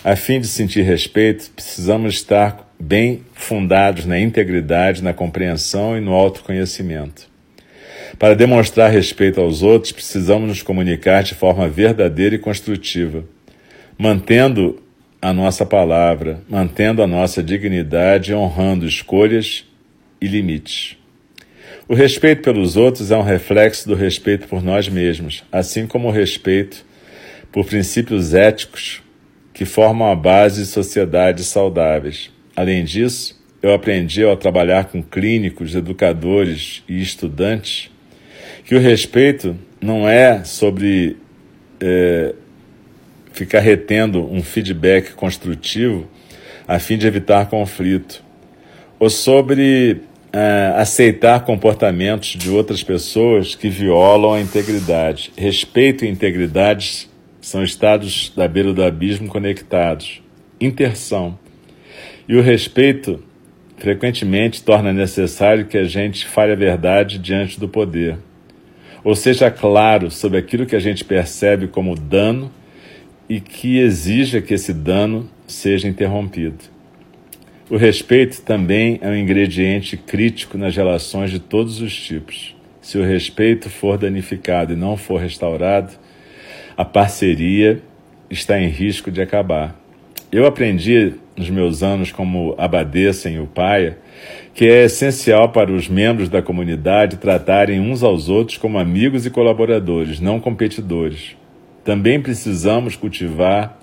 A 0.03 0.17
fim 0.17 0.41
de 0.41 0.47
sentir 0.49 0.81
respeito, 0.81 1.49
precisamos 1.51 2.15
estar 2.15 2.69
bem 2.77 3.23
fundados 3.31 4.05
na 4.05 4.19
integridade, 4.19 5.01
na 5.01 5.13
compreensão 5.13 5.97
e 5.97 6.01
no 6.01 6.11
autoconhecimento. 6.11 7.33
Para 8.17 8.33
demonstrar 8.33 8.89
respeito 8.89 9.41
aos 9.41 9.61
outros, 9.61 9.91
precisamos 9.91 10.47
nos 10.47 10.61
comunicar 10.61 11.21
de 11.21 11.35
forma 11.35 11.67
verdadeira 11.67 12.35
e 12.35 12.39
construtiva, 12.39 13.25
mantendo 13.97 14.81
a 15.21 15.33
nossa 15.33 15.65
palavra, 15.65 16.41
mantendo 16.49 17.03
a 17.03 17.07
nossa 17.07 17.43
dignidade 17.43 18.31
e 18.31 18.35
honrando 18.35 18.85
escolhas 18.87 19.65
e 20.21 20.27
limites. 20.27 20.97
O 21.89 21.93
respeito 21.93 22.41
pelos 22.41 22.77
outros 22.77 23.11
é 23.11 23.17
um 23.17 23.21
reflexo 23.21 23.87
do 23.87 23.95
respeito 23.95 24.47
por 24.47 24.63
nós 24.63 24.87
mesmos, 24.87 25.43
assim 25.51 25.85
como 25.85 26.07
o 26.07 26.11
respeito 26.11 26.85
por 27.51 27.65
princípios 27.65 28.33
éticos 28.33 29.03
que 29.53 29.65
formam 29.65 30.09
a 30.09 30.15
base 30.15 30.61
de 30.61 30.67
sociedades 30.67 31.47
saudáveis. 31.47 32.31
Além 32.55 32.83
disso, 32.83 33.43
eu 33.61 33.73
aprendi 33.73 34.23
ao 34.23 34.37
trabalhar 34.37 34.85
com 34.85 35.03
clínicos, 35.03 35.75
educadores 35.75 36.83
e 36.87 37.01
estudantes 37.01 37.89
que 38.65 38.73
o 38.73 38.79
respeito 38.79 39.55
não 39.79 40.09
é 40.09 40.43
sobre 40.43 41.17
é, 41.79 42.33
ficar 43.31 43.59
retendo 43.59 44.25
um 44.25 44.41
feedback 44.41 45.13
construtivo 45.13 46.07
a 46.67 46.79
fim 46.79 46.97
de 46.97 47.05
evitar 47.05 47.47
conflito, 47.47 48.23
ou 48.97 49.07
sobre 49.07 50.01
é, 50.33 50.73
aceitar 50.77 51.41
comportamentos 51.41 52.29
de 52.29 52.49
outras 52.49 52.81
pessoas 52.81 53.53
que 53.53 53.69
violam 53.69 54.33
a 54.33 54.41
integridade. 54.41 55.31
Respeito 55.37 56.03
e 56.03 56.09
integridade 56.09 57.07
são 57.39 57.63
estados 57.63 58.33
da 58.35 58.47
beira 58.47 58.73
do 58.73 58.83
abismo 58.83 59.27
conectados. 59.27 60.23
Interção. 60.59 61.37
E 62.27 62.35
o 62.35 62.41
respeito 62.41 63.23
frequentemente 63.77 64.63
torna 64.63 64.91
necessário 64.91 65.67
que 65.67 65.77
a 65.77 65.83
gente 65.83 66.25
fale 66.25 66.53
a 66.53 66.55
verdade 66.55 67.19
diante 67.19 67.59
do 67.59 67.69
poder 67.69 68.17
ou 69.05 69.15
seja 69.15 69.51
claro 69.51 70.09
sobre 70.09 70.39
aquilo 70.39 70.65
que 70.65 70.75
a 70.75 70.79
gente 70.79 71.05
percebe 71.05 71.67
como 71.67 71.95
dano 71.95 72.51
e 73.29 73.39
que 73.39 73.77
exija 73.77 74.41
que 74.41 74.55
esse 74.55 74.73
dano 74.73 75.29
seja 75.45 75.87
interrompido. 75.87 76.57
O 77.69 77.77
respeito 77.77 78.41
também 78.41 78.97
é 79.01 79.07
um 79.07 79.15
ingrediente 79.15 79.95
crítico 79.95 80.57
nas 80.57 80.75
relações 80.75 81.29
de 81.29 81.39
todos 81.39 81.81
os 81.81 81.95
tipos. 81.95 82.55
Se 82.81 82.97
o 82.97 83.05
respeito 83.05 83.69
for 83.69 83.95
danificado 83.95 84.73
e 84.73 84.75
não 84.75 84.97
for 84.97 85.21
restaurado, 85.21 85.93
a 86.75 86.83
parceria 86.83 87.81
está 88.27 88.59
em 88.59 88.69
risco 88.69 89.11
de 89.11 89.21
acabar. 89.21 89.79
Eu 90.31 90.47
aprendi 90.47 91.13
nos 91.37 91.49
meus 91.51 91.83
anos 91.83 92.11
como 92.11 92.55
abadesa 92.57 93.29
em 93.29 93.39
Upaia 93.39 93.99
que 94.55 94.65
é 94.65 94.85
essencial 94.85 95.49
para 95.49 95.69
os 95.69 95.89
membros 95.89 96.29
da 96.29 96.41
comunidade 96.41 97.17
tratarem 97.17 97.81
uns 97.81 98.01
aos 98.01 98.29
outros 98.29 98.57
como 98.57 98.79
amigos 98.79 99.25
e 99.25 99.29
colaboradores, 99.29 100.21
não 100.21 100.39
competidores. 100.39 101.35
Também 101.83 102.21
precisamos 102.21 102.95
cultivar 102.95 103.77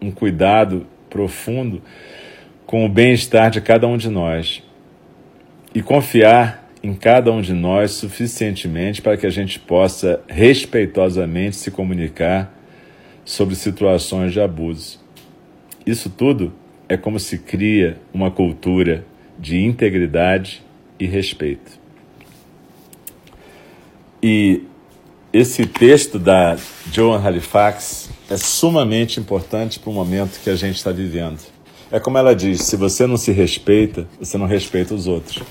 um 0.00 0.12
cuidado 0.12 0.86
profundo 1.10 1.82
com 2.64 2.86
o 2.86 2.88
bem-estar 2.88 3.50
de 3.50 3.60
cada 3.60 3.88
um 3.88 3.96
de 3.96 4.08
nós 4.08 4.62
e 5.74 5.82
confiar 5.82 6.70
em 6.84 6.94
cada 6.94 7.32
um 7.32 7.40
de 7.40 7.52
nós 7.52 7.90
suficientemente 7.90 9.02
para 9.02 9.16
que 9.16 9.26
a 9.26 9.30
gente 9.30 9.58
possa 9.58 10.20
respeitosamente 10.28 11.56
se 11.56 11.72
comunicar 11.72 12.56
sobre 13.24 13.56
situações 13.56 14.32
de 14.32 14.40
abuso. 14.40 15.00
Isso 15.84 16.08
tudo 16.08 16.52
é 16.88 16.96
como 16.96 17.18
se 17.18 17.38
cria 17.38 17.98
uma 18.14 18.30
cultura 18.30 19.04
de 19.42 19.60
integridade 19.60 20.62
e 21.00 21.04
respeito. 21.04 21.72
E 24.22 24.62
esse 25.32 25.66
texto 25.66 26.16
da 26.16 26.56
Joan 26.92 27.20
Halifax 27.20 28.08
é 28.30 28.36
sumamente 28.36 29.18
importante 29.18 29.80
para 29.80 29.90
o 29.90 29.92
momento 29.92 30.40
que 30.44 30.48
a 30.48 30.54
gente 30.54 30.76
está 30.76 30.92
vivendo. 30.92 31.40
É 31.90 31.98
como 31.98 32.18
ela 32.18 32.36
diz: 32.36 32.62
se 32.62 32.76
você 32.76 33.04
não 33.04 33.16
se 33.16 33.32
respeita, 33.32 34.06
você 34.20 34.38
não 34.38 34.46
respeita 34.46 34.94
os 34.94 35.08
outros. 35.08 35.42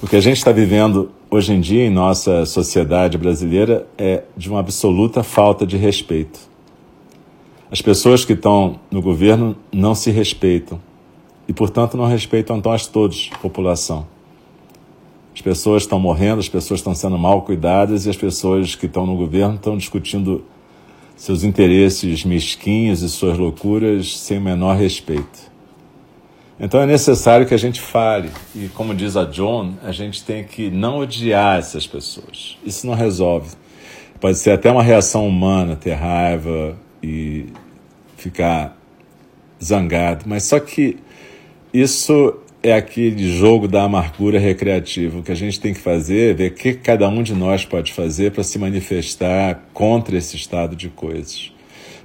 O 0.00 0.06
que 0.06 0.14
a 0.14 0.20
gente 0.20 0.36
está 0.36 0.52
vivendo 0.52 1.10
hoje 1.28 1.52
em 1.52 1.60
dia 1.60 1.84
em 1.84 1.90
nossa 1.90 2.46
sociedade 2.46 3.18
brasileira 3.18 3.88
é 3.98 4.22
de 4.36 4.48
uma 4.48 4.60
absoluta 4.60 5.24
falta 5.24 5.66
de 5.66 5.76
respeito. 5.76 6.38
As 7.72 7.82
pessoas 7.82 8.24
que 8.24 8.34
estão 8.34 8.78
no 8.88 9.02
governo 9.02 9.56
não 9.72 9.96
se 9.96 10.12
respeitam 10.12 10.80
e, 11.48 11.52
portanto, 11.52 11.96
não 11.96 12.06
respeitam 12.06 12.60
nós 12.64 12.86
todos, 12.86 13.30
população. 13.40 14.06
As 15.34 15.40
pessoas 15.40 15.82
estão 15.82 15.98
morrendo, 15.98 16.40
as 16.40 16.48
pessoas 16.48 16.80
estão 16.80 16.94
sendo 16.94 17.18
mal 17.18 17.42
cuidadas 17.42 18.06
e 18.06 18.10
as 18.10 18.16
pessoas 18.16 18.74
que 18.74 18.86
estão 18.86 19.06
no 19.06 19.16
governo 19.16 19.54
estão 19.54 19.76
discutindo 19.76 20.44
seus 21.16 21.42
interesses 21.42 22.24
mesquinhos 22.24 23.02
e 23.02 23.08
suas 23.08 23.38
loucuras 23.38 24.18
sem 24.18 24.38
o 24.38 24.40
menor 24.40 24.76
respeito. 24.76 25.52
Então 26.60 26.80
é 26.80 26.86
necessário 26.86 27.46
que 27.46 27.54
a 27.54 27.58
gente 27.58 27.80
fale, 27.80 28.30
e 28.54 28.68
como 28.68 28.94
diz 28.94 29.16
a 29.16 29.24
John, 29.24 29.74
a 29.82 29.90
gente 29.90 30.22
tem 30.22 30.44
que 30.44 30.70
não 30.70 30.98
odiar 30.98 31.58
essas 31.58 31.86
pessoas. 31.86 32.56
Isso 32.64 32.86
não 32.86 32.94
resolve. 32.94 33.50
Pode 34.20 34.38
ser 34.38 34.52
até 34.52 34.70
uma 34.70 34.82
reação 34.82 35.26
humana, 35.26 35.74
ter 35.74 35.94
raiva 35.94 36.76
e 37.02 37.46
ficar 38.16 38.76
zangado, 39.62 40.24
mas 40.28 40.44
só 40.44 40.60
que 40.60 40.98
isso 41.72 42.38
é 42.62 42.72
aquele 42.72 43.32
jogo 43.32 43.66
da 43.66 43.82
amargura 43.82 44.38
recreativa. 44.38 45.18
O 45.18 45.22
que 45.22 45.32
a 45.32 45.36
gente 45.36 45.58
tem 45.58 45.74
que 45.74 45.80
fazer 45.80 46.30
é 46.30 46.34
ver 46.34 46.50
o 46.52 46.54
que 46.54 46.74
cada 46.74 47.08
um 47.08 47.22
de 47.22 47.34
nós 47.34 47.64
pode 47.64 47.92
fazer 47.92 48.30
para 48.30 48.44
se 48.44 48.58
manifestar 48.58 49.68
contra 49.72 50.16
esse 50.16 50.36
estado 50.36 50.76
de 50.76 50.88
coisas. 50.88 51.52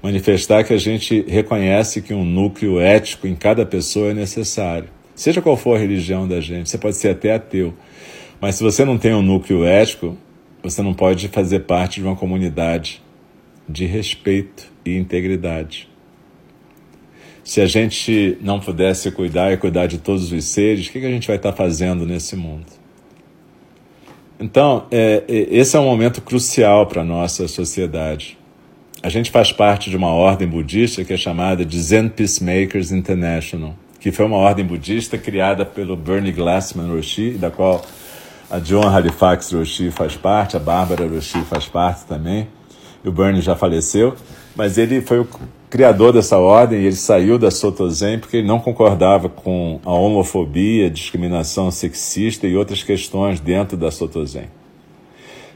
Manifestar 0.01 0.63
que 0.63 0.73
a 0.73 0.77
gente 0.77 1.23
reconhece 1.27 2.01
que 2.01 2.13
um 2.13 2.23
núcleo 2.23 2.80
ético 2.80 3.27
em 3.27 3.36
cada 3.36 3.65
pessoa 3.65 4.12
é 4.12 4.13
necessário. 4.13 4.89
Seja 5.15 5.41
qual 5.41 5.58
for 5.58 5.75
a 5.75 5.80
religião 5.80 6.27
da 6.27 6.39
gente, 6.39 6.69
você 6.69 6.77
pode 6.77 6.95
ser 6.95 7.10
até 7.10 7.34
ateu. 7.34 7.73
Mas 8.39 8.56
se 8.56 8.63
você 8.63 8.86
não 8.86 8.97
tem 8.97 9.13
um 9.13 9.21
núcleo 9.21 9.63
ético, 9.65 10.15
você 10.63 10.82
não 10.82 10.93
pode 10.93 11.27
fazer 11.27 11.62
parte 11.62 11.99
de 11.99 12.06
uma 12.06 12.15
comunidade 12.15 13.01
de 13.67 13.86
respeito 13.86 14.71
e 14.86 14.95
integridade. 14.95 15.89
Se 17.47 17.62
a 17.62 17.65
gente 17.65 18.38
não 18.41 18.60
pudesse 18.60 19.10
cuidar 19.10 19.53
e 19.53 19.57
cuidar 19.57 19.88
de 19.88 19.99
todos 19.99 20.33
os 20.33 20.43
seres, 20.43 20.88
o 20.88 20.91
que 20.91 20.97
a 20.97 21.10
gente 21.10 21.27
vai 21.27 21.38
estar 21.38 21.53
fazendo 21.53 22.05
nesse 22.05 22.36
mundo? 22.36 22.65
Então, 24.38 24.86
é, 24.91 25.23
é, 25.29 25.47
esse 25.49 25.77
é 25.77 25.79
um 25.79 25.86
momento 25.86 26.21
crucial 26.21 26.86
para 26.88 27.03
a 27.03 27.05
nossa 27.05 27.47
sociedade. 27.47 28.38
A 29.01 29.07
gente 29.07 29.31
faz 29.31 29.53
parte 29.53 29.89
de 29.89 29.95
uma 29.95 30.10
ordem 30.10 30.45
budista 30.45 31.05
que 31.05 31.13
é 31.13 31.17
chamada 31.17 31.63
de 31.63 31.79
Zen 31.79 32.10
Peacemakers 32.10 32.91
International, 32.91 33.73
que 33.97 34.12
foi 34.12 34.25
uma 34.25 34.36
ordem 34.36 34.65
budista 34.65 35.17
criada 35.17 35.63
pelo 35.65 35.95
Bernie 35.95 36.33
Glassman 36.33 36.93
Roshi, 36.93 37.29
da 37.31 37.49
qual 37.49 37.81
a 38.51 38.60
John 38.60 38.89
Halifax 38.89 39.53
Roshi 39.53 39.89
faz 39.89 40.17
parte, 40.17 40.57
a 40.57 40.60
Bárbara 40.60 41.07
Roshi 41.07 41.39
faz 41.45 41.65
parte 41.65 42.05
também. 42.07 42.49
E 43.05 43.07
o 43.07 43.12
Bernie 43.13 43.39
já 43.39 43.55
faleceu, 43.55 44.17
mas 44.57 44.77
ele 44.77 44.99
foi 45.01 45.19
o 45.19 45.27
criador 45.69 46.11
dessa 46.11 46.37
ordem, 46.37 46.79
ele 46.79 46.95
saiu 46.95 47.37
da 47.37 47.51
Sotozen 47.51 48.17
porque 48.17 48.37
ele 48.37 48.47
não 48.47 48.59
concordava 48.59 49.29
com 49.29 49.79
a 49.85 49.91
homofobia, 49.91 50.89
discriminação 50.89 51.69
sexista 51.69 52.47
e 52.47 52.57
outras 52.57 52.81
questões 52.81 53.39
dentro 53.39 53.77
da 53.77 53.91
Sotozen. 53.91 54.45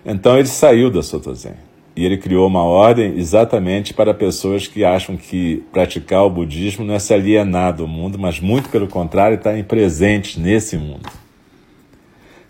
Então 0.06 0.38
ele 0.38 0.48
saiu 0.48 0.92
da 0.92 1.02
Sotozen 1.02 1.54
e 1.96 2.06
ele 2.06 2.18
criou 2.18 2.48
uma 2.48 2.64
ordem 2.64 3.18
exatamente 3.18 3.94
para 3.94 4.14
pessoas 4.14 4.68
que 4.68 4.84
acham 4.84 5.18
que 5.18 5.64
praticar 5.72 6.24
o 6.24 6.30
budismo 6.30 6.86
não 6.86 6.94
é 6.94 7.00
se 7.00 7.14
alienar 7.14 7.76
do 7.76 7.88
mundo, 7.88 8.20
mas 8.20 8.40
muito 8.40 8.70
pelo 8.70 8.88
contrário, 8.88 9.36
estar 9.36 9.62
presente 9.64 10.40
nesse 10.40 10.78
mundo. 10.78 11.21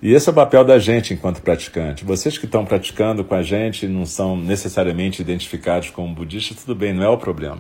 E 0.01 0.13
esse 0.13 0.27
é 0.27 0.31
o 0.31 0.35
papel 0.35 0.65
da 0.65 0.79
gente 0.79 1.13
enquanto 1.13 1.41
praticante. 1.41 2.03
Vocês 2.03 2.35
que 2.35 2.45
estão 2.45 2.65
praticando 2.65 3.23
com 3.23 3.35
a 3.35 3.43
gente 3.43 3.87
não 3.87 4.03
são 4.03 4.35
necessariamente 4.35 5.21
identificados 5.21 5.91
como 5.91 6.11
budistas, 6.11 6.57
tudo 6.57 6.73
bem, 6.73 6.91
não 6.91 7.03
é 7.03 7.09
o 7.09 7.19
problema. 7.19 7.59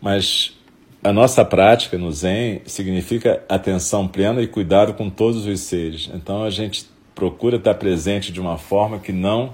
Mas 0.00 0.56
a 1.02 1.12
nossa 1.12 1.44
prática 1.44 1.98
no 1.98 2.12
Zen 2.12 2.62
significa 2.66 3.42
atenção 3.48 4.06
plena 4.06 4.40
e 4.40 4.46
cuidado 4.46 4.94
com 4.94 5.10
todos 5.10 5.44
os 5.44 5.60
seres. 5.60 6.08
Então 6.14 6.44
a 6.44 6.50
gente 6.50 6.88
procura 7.16 7.56
estar 7.56 7.74
presente 7.74 8.30
de 8.30 8.40
uma 8.40 8.56
forma 8.56 9.00
que 9.00 9.12
não 9.12 9.52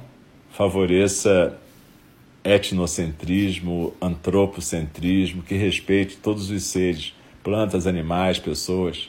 favoreça 0.51 1.59
etnocentrismo, 2.45 3.95
antropocentrismo, 4.03 5.43
que 5.43 5.55
respeite 5.55 6.19
todos 6.19 6.51
os 6.51 6.63
seres, 6.65 7.15
plantas, 7.43 7.87
animais, 7.87 8.39
pessoas 8.39 9.09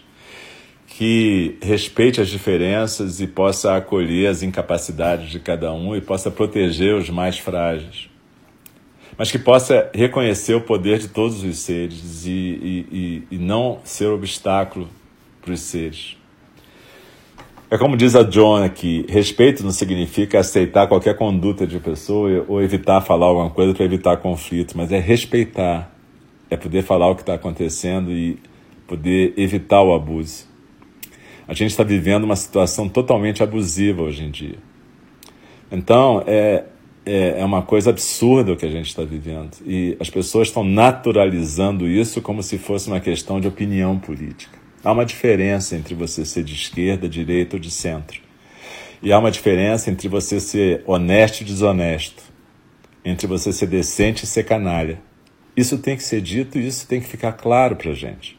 que 0.98 1.60
respeite 1.62 2.20
as 2.20 2.28
diferenças 2.28 3.22
e 3.22 3.28
possa 3.28 3.76
acolher 3.76 4.30
as 4.30 4.42
incapacidades 4.42 5.30
de 5.30 5.40
cada 5.40 5.72
um 5.72 5.96
e 5.96 6.02
possa 6.02 6.32
proteger 6.32 6.96
os 6.96 7.08
mais 7.08 7.38
frágeis. 7.38 8.10
Mas 9.16 9.30
que 9.30 9.38
possa 9.38 9.92
reconhecer 9.94 10.56
o 10.56 10.62
poder 10.62 10.98
de 10.98 11.08
todos 11.08 11.44
os 11.44 11.60
seres 11.60 12.26
e, 12.26 12.32
e, 12.32 12.88
e, 13.30 13.36
e 13.36 13.38
não 13.38 13.78
ser 13.84 14.08
obstáculo 14.08 14.90
para 15.40 15.54
os 15.54 15.60
seres. 15.60 16.18
É 17.70 17.78
como 17.78 17.96
diz 17.96 18.16
a 18.16 18.24
John 18.24 18.64
aqui: 18.64 19.06
respeito 19.08 19.64
não 19.64 19.70
significa 19.70 20.40
aceitar 20.40 20.88
qualquer 20.88 21.16
conduta 21.16 21.68
de 21.68 21.80
pessoa 21.80 22.44
ou 22.48 22.60
evitar 22.60 23.02
falar 23.02 23.28
alguma 23.28 23.52
coisa 23.52 23.72
para 23.72 23.86
evitar 23.86 24.18
conflito, 24.18 24.76
mas 24.76 24.92
é 24.92 24.98
respeitar, 24.98 25.96
é 26.50 26.58
poder 26.58 26.82
falar 26.82 27.08
o 27.12 27.16
que 27.16 27.22
está 27.22 27.36
acontecendo 27.36 28.12
e 28.12 28.40
poder 28.88 29.36
evitar 29.38 29.84
o 29.84 29.94
abuso. 29.94 30.47
A 31.48 31.54
gente 31.54 31.72
está 31.72 31.84
vivendo 31.84 32.26
uma 32.26 32.36
situação 32.36 32.90
totalmente 32.90 33.42
abusiva 33.42 34.02
hoje 34.02 34.24
em 34.24 34.30
dia. 34.30 34.58
Então, 35.72 36.24
é, 36.28 36.66
é, 37.06 37.40
é 37.40 37.46
uma 37.46 37.62
coisa 37.62 37.90
absurda 37.90 38.52
o 38.52 38.58
que 38.58 38.66
a 38.66 38.70
gente 38.70 38.88
está 38.88 39.04
vivendo. 39.04 39.56
E 39.66 39.96
as 40.00 40.10
pessoas 40.10 40.50
estão 40.50 40.64
naturalizando 40.64 41.88
isso 41.88 42.22
como 42.22 42.44
se 42.44 42.58
fosse 42.58 42.90
uma 42.90 43.00
questão 43.00 43.40
de 43.40 43.48
opinião 43.48 43.98
política. 43.98 44.58
Há 44.84 44.92
uma 44.92 45.06
diferença 45.06 45.76
entre 45.76 45.96
você 45.96 46.26
ser 46.26 46.44
de 46.44 46.54
esquerda, 46.54 47.08
direita 47.08 47.56
ou 47.56 47.60
de 47.60 47.72
centro. 47.72 48.22
E 49.02 49.14
há 49.14 49.20
uma 49.20 49.32
diferença 49.32 49.90
entre 49.90 50.08
você 50.08 50.40
ser 50.40 50.84
honesto 50.86 51.42
e 51.42 51.46
desonesto. 51.46 52.24
Entre 53.06 53.26
você 53.26 53.54
ser 53.54 53.68
decente 53.68 54.26
e 54.26 54.28
ser 54.28 54.44
canalha. 54.44 55.00
Isso 55.56 55.78
tem 55.78 55.96
que 55.96 56.04
ser 56.04 56.22
dito 56.22 56.60
e 56.60 56.68
isso 56.68 56.88
tem 56.88 57.00
que 57.00 57.08
ficar 57.08 57.34
claro 57.34 57.76
para 57.76 57.92
a 57.92 57.94
gente. 57.94 58.38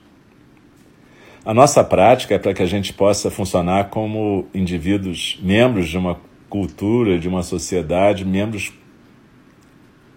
A 1.48 1.54
nossa 1.54 1.82
prática 1.82 2.34
é 2.34 2.38
para 2.38 2.52
que 2.52 2.62
a 2.62 2.66
gente 2.66 2.92
possa 2.92 3.30
funcionar 3.30 3.88
como 3.88 4.46
indivíduos, 4.52 5.38
membros 5.42 5.88
de 5.88 5.96
uma 5.96 6.20
cultura, 6.46 7.18
de 7.18 7.26
uma 7.26 7.42
sociedade, 7.42 8.22
membros 8.22 8.70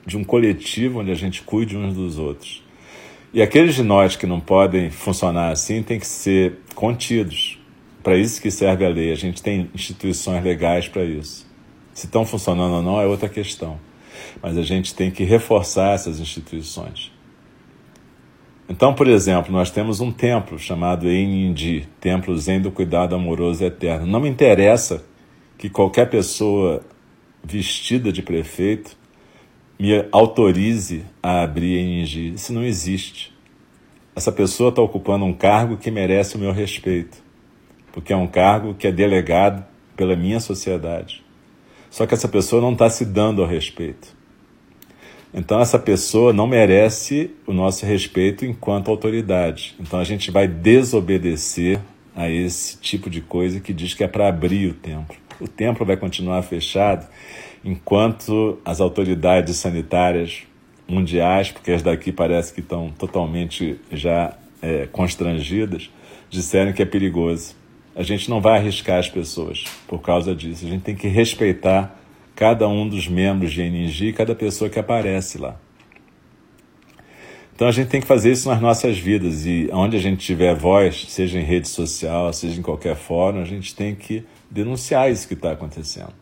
de 0.06 0.18
um 0.18 0.26
coletivo 0.26 1.00
onde 1.00 1.10
a 1.10 1.16
gente 1.16 1.42
cuide 1.42 1.78
uns 1.78 1.94
dos 1.94 2.18
outros. 2.18 2.62
E 3.34 3.42
aqueles 3.42 3.76
de 3.76 3.82
nós 3.82 4.18
que 4.18 4.28
não 4.28 4.42
podem 4.42 4.90
funcionar 4.90 5.54
assim 5.54 5.82
têm 5.82 5.98
que 5.98 6.06
ser 6.06 6.58
contidos. 6.76 7.58
Para 8.04 8.18
isso 8.18 8.42
que 8.42 8.52
serve 8.52 8.84
a 8.86 8.90
lei. 8.90 9.14
A 9.14 9.16
gente 9.16 9.42
tem 9.42 9.70
instituições 9.74 10.44
legais 10.44 10.90
para 10.90 11.06
isso. 11.06 11.50
Se 11.94 12.08
estão 12.08 12.26
funcionando 12.26 12.74
ou 12.74 12.82
não 12.82 13.00
é 13.00 13.06
outra 13.06 13.30
questão. 13.30 13.80
Mas 14.44 14.58
a 14.58 14.64
gente 14.64 14.94
tem 14.94 15.10
que 15.10 15.24
reforçar 15.24 15.94
essas 15.94 16.20
instituições. 16.20 17.11
Então, 18.72 18.94
por 18.94 19.06
exemplo, 19.06 19.52
nós 19.52 19.70
temos 19.70 20.00
um 20.00 20.14
templo 20.14 20.58
chamado 20.58 21.10
Enindi, 21.10 21.90
Templo 22.00 22.34
Zen 22.38 22.62
do 22.62 22.72
Cuidado 22.72 23.14
Amoroso 23.14 23.66
Eterno. 23.66 24.08
Não 24.08 24.22
me 24.22 24.30
interessa 24.30 25.04
que 25.58 25.70
qualquer 25.70 26.10
pessoa 26.10 26.82
vestida 27.44 28.14
de 28.14 28.22
prefeito 28.22 28.98
me 29.78 30.06
autorize 30.10 31.04
a 31.22 31.42
abrir 31.42 31.80
Enindi. 31.80 32.34
Isso 32.34 32.54
não 32.54 32.64
existe. 32.64 33.34
Essa 34.16 34.32
pessoa 34.32 34.70
está 34.70 34.82
ocupando 34.82 35.26
um 35.26 35.34
cargo 35.34 35.76
que 35.76 35.92
merece 35.92 36.38
o 36.38 36.40
meu 36.40 36.54
respeito, 36.54 37.22
porque 37.92 38.14
é 38.14 38.16
um 38.16 38.26
cargo 38.26 38.74
que 38.74 38.88
é 38.88 38.92
delegado 38.92 39.66
pela 39.98 40.16
minha 40.16 40.40
sociedade. 40.40 41.22
Só 41.90 42.08
que 42.08 42.14
essa 42.14 42.30
pessoa 42.30 42.62
não 42.62 42.72
está 42.72 42.90
se 42.90 43.04
dando 43.04 43.42
ao 43.42 43.50
respeito. 43.50 44.16
Então 45.34 45.62
essa 45.62 45.80
pessoa 45.80 46.34
não 46.34 46.46
merece 46.46 47.32
o 47.48 47.54
nosso 47.54 47.86
respeito 47.86 48.46
enquanto 48.46 48.92
autoridade. 48.92 49.76
Então 49.80 50.00
a 50.00 50.04
gente 50.04 50.30
vai 50.30 50.48
desobedecer 50.48 51.80
a 52.16 52.30
esse 52.30 52.78
tipo 52.78 53.10
de 53.10 53.22
coisa 53.22 53.60
que 53.60 53.74
diz 53.74 53.94
que 53.94 54.04
é 54.04 54.08
para 54.08 54.28
abrir 54.28 54.70
o 54.70 54.74
templo. 54.74 55.16
O 55.40 55.48
templo 55.48 55.86
vai 55.86 55.96
continuar 55.96 56.42
fechado 56.42 57.08
enquanto 57.64 58.60
as 58.66 58.82
autoridades 58.82 59.58
sanitárias 59.58 60.44
mundiais, 60.88 61.52
porque 61.52 61.72
as 61.72 61.82
daqui 61.82 62.12
parece 62.12 62.54
que 62.54 62.60
estão 62.60 62.92
totalmente 62.92 63.80
já 63.92 64.36
é, 64.62 64.88
constrangidas, 64.92 65.90
disserem 66.30 66.74
que 66.74 66.82
é 66.82 66.86
perigoso. 66.86 67.56
A 67.96 68.04
gente 68.04 68.30
não 68.30 68.42
vai 68.42 68.58
arriscar 68.58 69.00
as 69.00 69.10
pessoas 69.10 69.64
por 69.88 70.00
causa 70.00 70.36
disso. 70.36 70.66
A 70.66 70.70
gente 70.70 70.82
tem 70.82 70.96
que 70.96 71.08
respeitar 71.08 72.01
cada 72.42 72.68
um 72.68 72.90
dos 72.90 73.08
membros 73.08 73.54
de 73.54 73.62
NG 73.62 74.08
e 74.08 74.14
cada 74.14 74.34
pessoa 74.34 74.68
que 74.68 74.80
aparece 74.80 75.38
lá. 75.38 75.60
Então 77.54 77.68
a 77.68 77.72
gente 77.72 77.90
tem 77.90 78.02
que 78.02 78.08
fazer 78.08 78.32
isso 78.32 78.50
nas 78.50 78.60
nossas 78.60 78.98
vidas 78.98 79.46
e 79.46 79.70
onde 79.72 79.96
a 79.96 80.00
gente 80.00 80.26
tiver 80.26 80.56
voz, 80.56 81.06
seja 81.08 81.40
em 81.40 81.44
rede 81.44 81.70
social, 81.70 82.34
seja 82.34 82.60
em 82.60 82.64
qualquer 82.64 82.96
fórum, 82.96 83.40
a 83.40 83.46
gente 83.46 83.76
tem 83.76 83.94
que 83.94 84.26
denunciar 84.50 85.12
isso 85.12 85.28
que 85.28 85.36
está 85.36 85.52
acontecendo. 85.52 86.16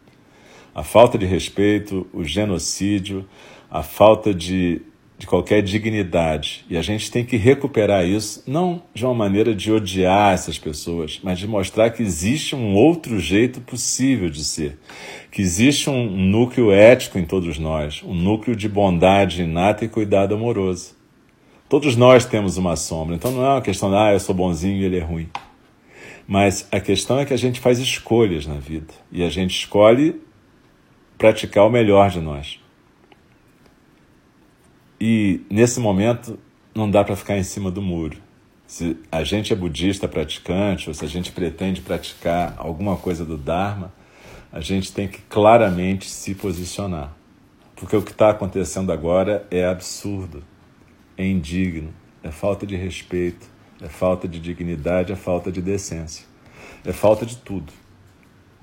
A 0.76 0.84
falta 0.84 1.18
de 1.18 1.26
respeito, 1.26 2.06
o 2.12 2.26
genocídio, 2.26 3.26
a 3.72 3.82
falta 3.82 4.34
de 4.34 4.82
de 5.20 5.28
qualquer 5.28 5.62
dignidade. 5.62 6.66
E 6.70 6.78
a 6.78 6.82
gente 6.82 7.12
tem 7.12 7.26
que 7.26 7.36
recuperar 7.36 8.06
isso, 8.06 8.42
não 8.48 8.82
de 8.94 9.06
uma 9.06 9.14
maneira 9.14 9.54
de 9.54 9.70
odiar 9.70 10.34
essas 10.34 10.58
pessoas, 10.58 11.20
mas 11.22 11.38
de 11.38 11.46
mostrar 11.46 11.90
que 11.90 12.02
existe 12.02 12.56
um 12.56 12.74
outro 12.74 13.20
jeito 13.20 13.60
possível 13.60 14.30
de 14.30 14.46
ser. 14.46 14.80
Que 15.30 15.42
existe 15.42 15.90
um 15.90 16.10
núcleo 16.10 16.72
ético 16.72 17.20
em 17.20 17.26
todos 17.26 17.60
nós, 17.60 18.02
um 18.02 18.14
núcleo 18.14 18.56
de 18.56 18.70
bondade 18.70 19.44
inata 19.44 19.84
e 19.84 19.90
cuidado 19.90 20.34
amoroso. 20.34 20.96
Todos 21.68 21.98
nós 21.98 22.26
temos 22.26 22.56
uma 22.56 22.78
sombra, 22.78 23.14
então 23.14 23.30
não 23.30 23.46
é 23.46 23.50
uma 23.50 23.62
questão 23.62 23.90
de, 23.90 23.98
ah, 23.98 24.14
eu 24.14 24.20
sou 24.22 24.34
bonzinho 24.34 24.78
e 24.78 24.86
ele 24.86 24.98
é 24.98 25.04
ruim. 25.04 25.30
Mas 26.26 26.66
a 26.72 26.80
questão 26.80 27.20
é 27.20 27.26
que 27.26 27.34
a 27.34 27.38
gente 27.38 27.60
faz 27.60 27.78
escolhas 27.78 28.48
na 28.48 28.56
vida 28.56 28.94
e 29.12 29.22
a 29.22 29.30
gente 29.30 29.52
escolhe 29.52 30.16
praticar 31.18 31.68
o 31.68 31.70
melhor 31.70 32.10
de 32.10 32.22
nós. 32.22 32.58
E 35.00 35.42
nesse 35.50 35.80
momento 35.80 36.38
não 36.76 36.90
dá 36.90 37.04
para 37.04 37.16
ficar 37.16 37.38
em 37.38 37.44
cima 37.44 37.72
do 37.72 37.82
muro. 37.82 38.18
Se 38.68 38.98
a 39.12 39.24
gente 39.24 39.52
é 39.52 39.56
budista 39.56 40.08
praticante 40.08 40.90
ou 40.90 40.94
se 40.94 41.04
a 41.04 41.08
gente 41.08 41.32
pretende 41.32 41.82
praticar 41.82 42.54
alguma 42.58 42.98
coisa 42.98 43.26
do 43.26 43.38
Dharma, 43.38 43.92
a 44.52 44.60
gente 44.60 44.92
tem 44.92 45.08
que 45.08 45.22
claramente 45.22 46.10
se 46.10 46.36
posicionar. 46.36 47.16
Porque 47.76 47.96
o 47.96 48.02
que 48.02 48.12
está 48.12 48.30
acontecendo 48.30 48.92
agora 48.92 49.48
é 49.50 49.66
absurdo, 49.66 50.44
é 51.18 51.26
indigno, 51.26 51.94
é 52.22 52.30
falta 52.30 52.68
de 52.68 52.76
respeito, 52.76 53.48
é 53.82 53.88
falta 53.88 54.28
de 54.28 54.40
dignidade, 54.40 55.14
é 55.14 55.16
falta 55.16 55.52
de 55.52 55.62
decência, 55.62 56.26
é 56.86 56.92
falta 56.92 57.26
de 57.26 57.38
tudo. 57.38 57.72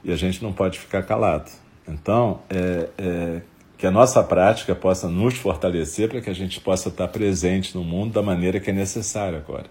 E 0.05 0.13
a 0.13 0.17
gente 0.17 0.43
não 0.43 0.53
pode 0.53 0.79
ficar 0.79 1.03
calado. 1.03 1.51
Então, 1.89 2.41
é, 2.51 2.89
é 2.99 3.43
que 3.79 3.87
a 3.87 3.91
nossa 3.91 4.23
prática 4.23 4.75
possa 4.75 5.09
nos 5.09 5.35
fortalecer 5.35 6.09
para 6.09 6.21
que 6.21 6.31
a 6.31 6.35
gente 6.35 6.61
possa 6.61 6.89
estar 6.89 7.09
presente 7.09 7.77
no 7.77 7.85
mundo 7.85 8.13
da 8.13 8.23
maneira 8.23 8.59
que 8.59 8.71
é 8.71 8.73
necessário 8.73 9.37
agora. 9.37 9.67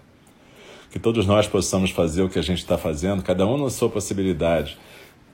Que 0.90 0.98
todos 0.98 1.26
nós 1.26 1.48
possamos 1.48 1.90
fazer 1.90 2.22
o 2.22 2.28
que 2.28 2.38
a 2.38 2.42
gente 2.42 2.58
está 2.58 2.78
fazendo, 2.78 3.22
cada 3.22 3.46
um 3.46 3.58
na 3.58 3.68
sua 3.68 3.88
possibilidade, 3.90 4.78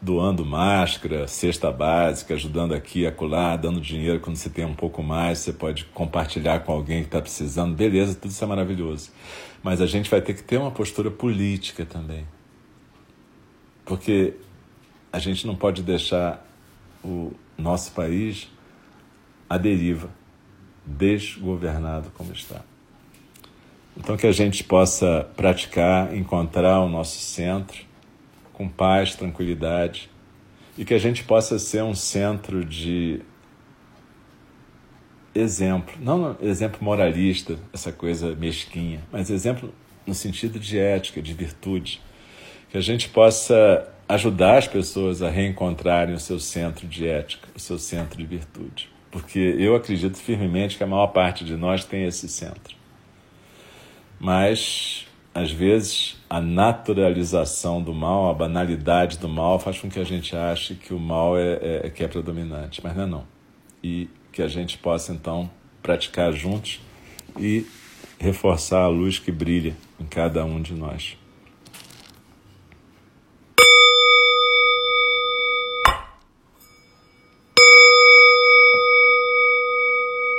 doando 0.01 0.45
máscara, 0.45 1.29
cesta 1.29 1.71
básica, 1.71 2.35
ajudando 2.35 2.73
aqui, 2.73 3.07
acolá, 3.07 3.57
dando 3.57 3.81
dinheiro 3.81 4.19
quando 4.21 4.37
você 4.37 4.49
tem 4.49 4.65
um 4.65 4.75
pouco 4.75 5.03
mais, 5.03 5.39
você 5.39 5.53
pode 5.53 5.85
compartilhar 5.87 6.61
com 6.61 6.73
alguém 6.73 7.01
que 7.01 7.09
está 7.09 7.21
precisando, 7.21 7.77
beleza, 7.77 8.15
tudo 8.15 8.31
isso 8.31 8.43
é 8.43 8.47
maravilhoso. 8.47 9.11
Mas 9.63 9.81
a 9.81 9.87
gente 9.87 10.11
vai 10.11 10.21
ter 10.21 10.35
que 10.35 10.43
ter 10.43 10.57
uma 10.57 10.71
postura 10.71 11.11
política 11.11 11.85
também. 11.85 12.27
Porque 13.85 14.35
a 15.13 15.19
gente 15.19 15.47
não 15.47 15.55
pode 15.55 15.83
deixar 15.83 16.45
o 17.05 17.33
nosso 17.57 17.93
país 17.93 18.49
à 19.53 19.59
deriva, 19.59 20.09
desgovernado 20.83 22.11
como 22.15 22.33
está. 22.33 22.63
Então, 23.95 24.17
que 24.17 24.27
a 24.27 24.33
gente 24.33 24.65
possa 24.65 25.29
praticar, 25.37 26.17
encontrar 26.17 26.81
o 26.81 26.89
nosso 26.89 27.19
centro 27.19 27.85
com 28.55 28.67
paz, 28.67 29.15
tranquilidade 29.15 30.09
e 30.79 30.87
que 30.87 30.95
a 30.95 30.99
gente 30.99 31.23
possa 31.25 31.59
ser 31.59 31.83
um 31.83 31.95
centro 31.95 32.65
de 32.65 33.21
exemplo, 35.35 35.95
não 36.01 36.35
exemplo 36.41 36.83
moralista, 36.83 37.59
essa 37.75 37.93
coisa 37.93 38.35
mesquinha, 38.35 39.03
mas 39.13 39.29
exemplo 39.29 39.71
no 40.07 40.15
sentido 40.15 40.59
de 40.59 40.79
ética, 40.79 41.21
de 41.21 41.35
virtude. 41.35 42.01
Que 42.71 42.79
a 42.79 42.81
gente 42.81 43.11
possa 43.11 43.87
ajudar 44.09 44.57
as 44.57 44.67
pessoas 44.67 45.21
a 45.21 45.29
reencontrarem 45.29 46.15
o 46.15 46.19
seu 46.19 46.41
centro 46.41 46.89
de 46.89 47.07
ética, 47.07 47.49
o 47.55 47.61
seu 47.61 47.79
centro 47.79 48.17
de 48.17 48.25
virtude 48.25 48.93
porque 49.13 49.39
eu 49.39 49.77
acredito 49.77 50.17
firmemente 50.17 50.79
que 50.79 50.83
a 50.83 50.87
maior 50.87 51.09
parte 51.09 51.45
de 51.45 51.55
nós 51.55 51.85
tem 51.85 52.07
esse 52.07 52.27
centro. 52.27 52.75
Mas, 54.19 55.07
às 55.35 55.53
vezes, 55.53 56.17
a 56.31 56.41
naturalização 56.41 57.83
do 57.83 57.93
mal, 57.93 58.31
a 58.31 58.35
banalidade 58.35 59.19
do 59.19 59.29
mal, 59.29 59.59
faz 59.59 59.79
com 59.79 59.91
que 59.91 60.01
a 60.01 60.05
gente 60.05 60.35
ache 60.35 60.75
que 60.75 60.95
o 60.95 60.99
mal 60.99 61.37
é, 61.37 61.59
é, 61.61 61.81
é 61.85 61.91
que 61.91 62.03
é 62.03 62.09
predominante, 62.09 62.81
mas 62.83 62.97
não 62.97 63.03
é 63.03 63.07
não. 63.07 63.25
E 63.85 64.09
que 64.33 64.41
a 64.41 64.49
gente 64.49 64.79
possa, 64.79 65.13
então, 65.13 65.51
praticar 65.83 66.33
juntos 66.33 66.81
e 67.39 67.67
reforçar 68.19 68.85
a 68.85 68.89
luz 68.89 69.19
que 69.19 69.31
brilha 69.31 69.77
em 70.01 70.07
cada 70.07 70.43
um 70.45 70.63
de 70.63 70.73
nós. 70.73 71.19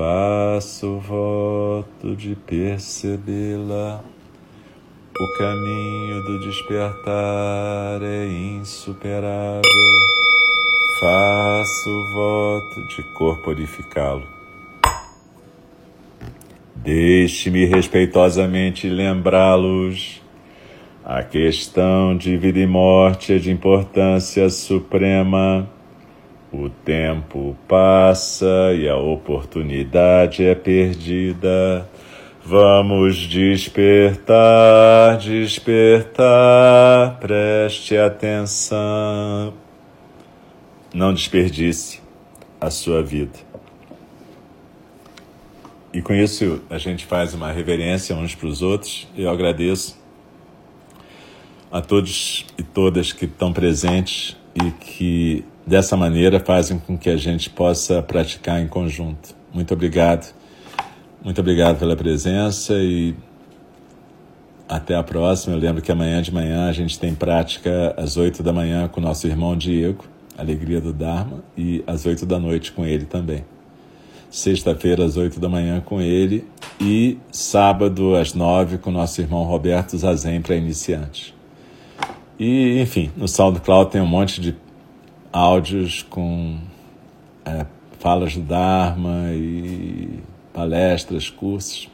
faço 0.00 0.98
voto 0.98 2.16
de 2.16 2.34
percebê-la. 2.34 4.02
O 5.20 5.38
caminho 5.38 6.22
do 6.22 6.40
despertar 6.46 8.00
é 8.02 8.26
insuperável. 8.26 9.60
Faço 10.98 12.12
voto 12.14 12.88
de 12.88 13.02
corporificá-lo. 13.18 14.26
Deixe-me 16.76 17.66
respeitosamente 17.66 18.88
lembrá-los. 18.88 20.22
A 21.04 21.22
questão 21.22 22.16
de 22.16 22.38
vida 22.38 22.58
e 22.58 22.66
morte 22.66 23.34
é 23.34 23.38
de 23.38 23.50
importância 23.50 24.48
suprema 24.48 25.68
o 26.52 26.68
tempo 26.68 27.56
passa 27.68 28.74
e 28.74 28.88
a 28.88 28.96
oportunidade 28.96 30.44
é 30.44 30.54
perdida. 30.54 31.88
Vamos 32.44 33.16
despertar, 33.16 35.16
despertar, 35.18 37.18
preste 37.20 37.96
atenção. 37.96 39.54
Não 40.92 41.14
desperdice 41.14 42.00
a 42.60 42.70
sua 42.70 43.02
vida. 43.02 43.38
E 45.92 46.02
com 46.02 46.12
isso 46.12 46.60
a 46.68 46.78
gente 46.78 47.06
faz 47.06 47.34
uma 47.34 47.52
reverência 47.52 48.16
uns 48.16 48.34
para 48.34 48.48
os 48.48 48.62
outros. 48.62 49.06
Eu 49.16 49.30
agradeço 49.30 49.96
a 51.70 51.80
todos 51.80 52.44
e 52.58 52.64
todas 52.64 53.12
que 53.12 53.26
estão 53.26 53.52
presentes 53.52 54.39
e 54.54 54.70
que 54.72 55.44
dessa 55.66 55.96
maneira 55.96 56.40
fazem 56.40 56.78
com 56.78 56.96
que 56.96 57.08
a 57.08 57.16
gente 57.16 57.50
possa 57.50 58.02
praticar 58.02 58.60
em 58.60 58.66
conjunto. 58.66 59.34
Muito 59.52 59.74
obrigado. 59.74 60.32
Muito 61.22 61.40
obrigado 61.40 61.78
pela 61.78 61.94
presença 61.94 62.74
e 62.78 63.14
até 64.68 64.94
a 64.94 65.02
próxima. 65.02 65.54
Eu 65.54 65.60
lembro 65.60 65.82
que 65.82 65.92
amanhã 65.92 66.22
de 66.22 66.32
manhã 66.32 66.68
a 66.68 66.72
gente 66.72 66.98
tem 66.98 67.14
prática 67.14 67.94
às 67.96 68.16
oito 68.16 68.42
da 68.42 68.52
manhã 68.52 68.88
com 68.88 69.00
nosso 69.00 69.26
irmão 69.26 69.56
Diego, 69.56 70.04
Alegria 70.38 70.80
do 70.80 70.92
Dharma, 70.92 71.42
e 71.56 71.84
às 71.86 72.06
oito 72.06 72.24
da 72.24 72.38
noite 72.38 72.72
com 72.72 72.86
ele 72.86 73.04
também. 73.04 73.44
Sexta-feira 74.30 75.04
às 75.04 75.16
oito 75.16 75.40
da 75.40 75.48
manhã 75.48 75.80
com 75.80 76.00
ele 76.00 76.46
e 76.80 77.18
sábado 77.32 78.14
às 78.14 78.32
nove 78.32 78.78
com 78.78 78.90
nosso 78.90 79.20
irmão 79.20 79.42
Roberto 79.42 79.98
Zazen 79.98 80.40
para 80.40 80.54
iniciantes. 80.54 81.34
E, 82.40 82.80
enfim, 82.80 83.10
no 83.18 83.28
SoundCloud 83.28 83.90
tem 83.90 84.00
um 84.00 84.06
monte 84.06 84.40
de 84.40 84.56
áudios 85.30 86.02
com 86.08 86.58
é, 87.44 87.66
falas 87.98 88.34
do 88.34 88.40
Dharma 88.40 89.26
e 89.34 90.20
palestras, 90.50 91.28
cursos. 91.28 91.90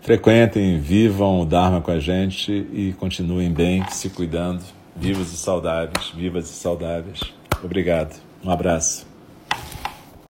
Frequentem, 0.00 0.78
vivam 0.78 1.42
o 1.42 1.44
Dharma 1.44 1.82
com 1.82 1.90
a 1.90 2.00
gente 2.00 2.50
e 2.72 2.94
continuem 2.94 3.52
bem, 3.52 3.84
se 3.90 4.08
cuidando, 4.08 4.62
vivos 4.96 5.30
e 5.34 5.36
saudáveis, 5.36 6.10
vivas 6.16 6.48
e 6.48 6.54
saudáveis. 6.54 7.20
Obrigado. 7.62 8.18
Um 8.42 8.50
abraço. 8.50 9.05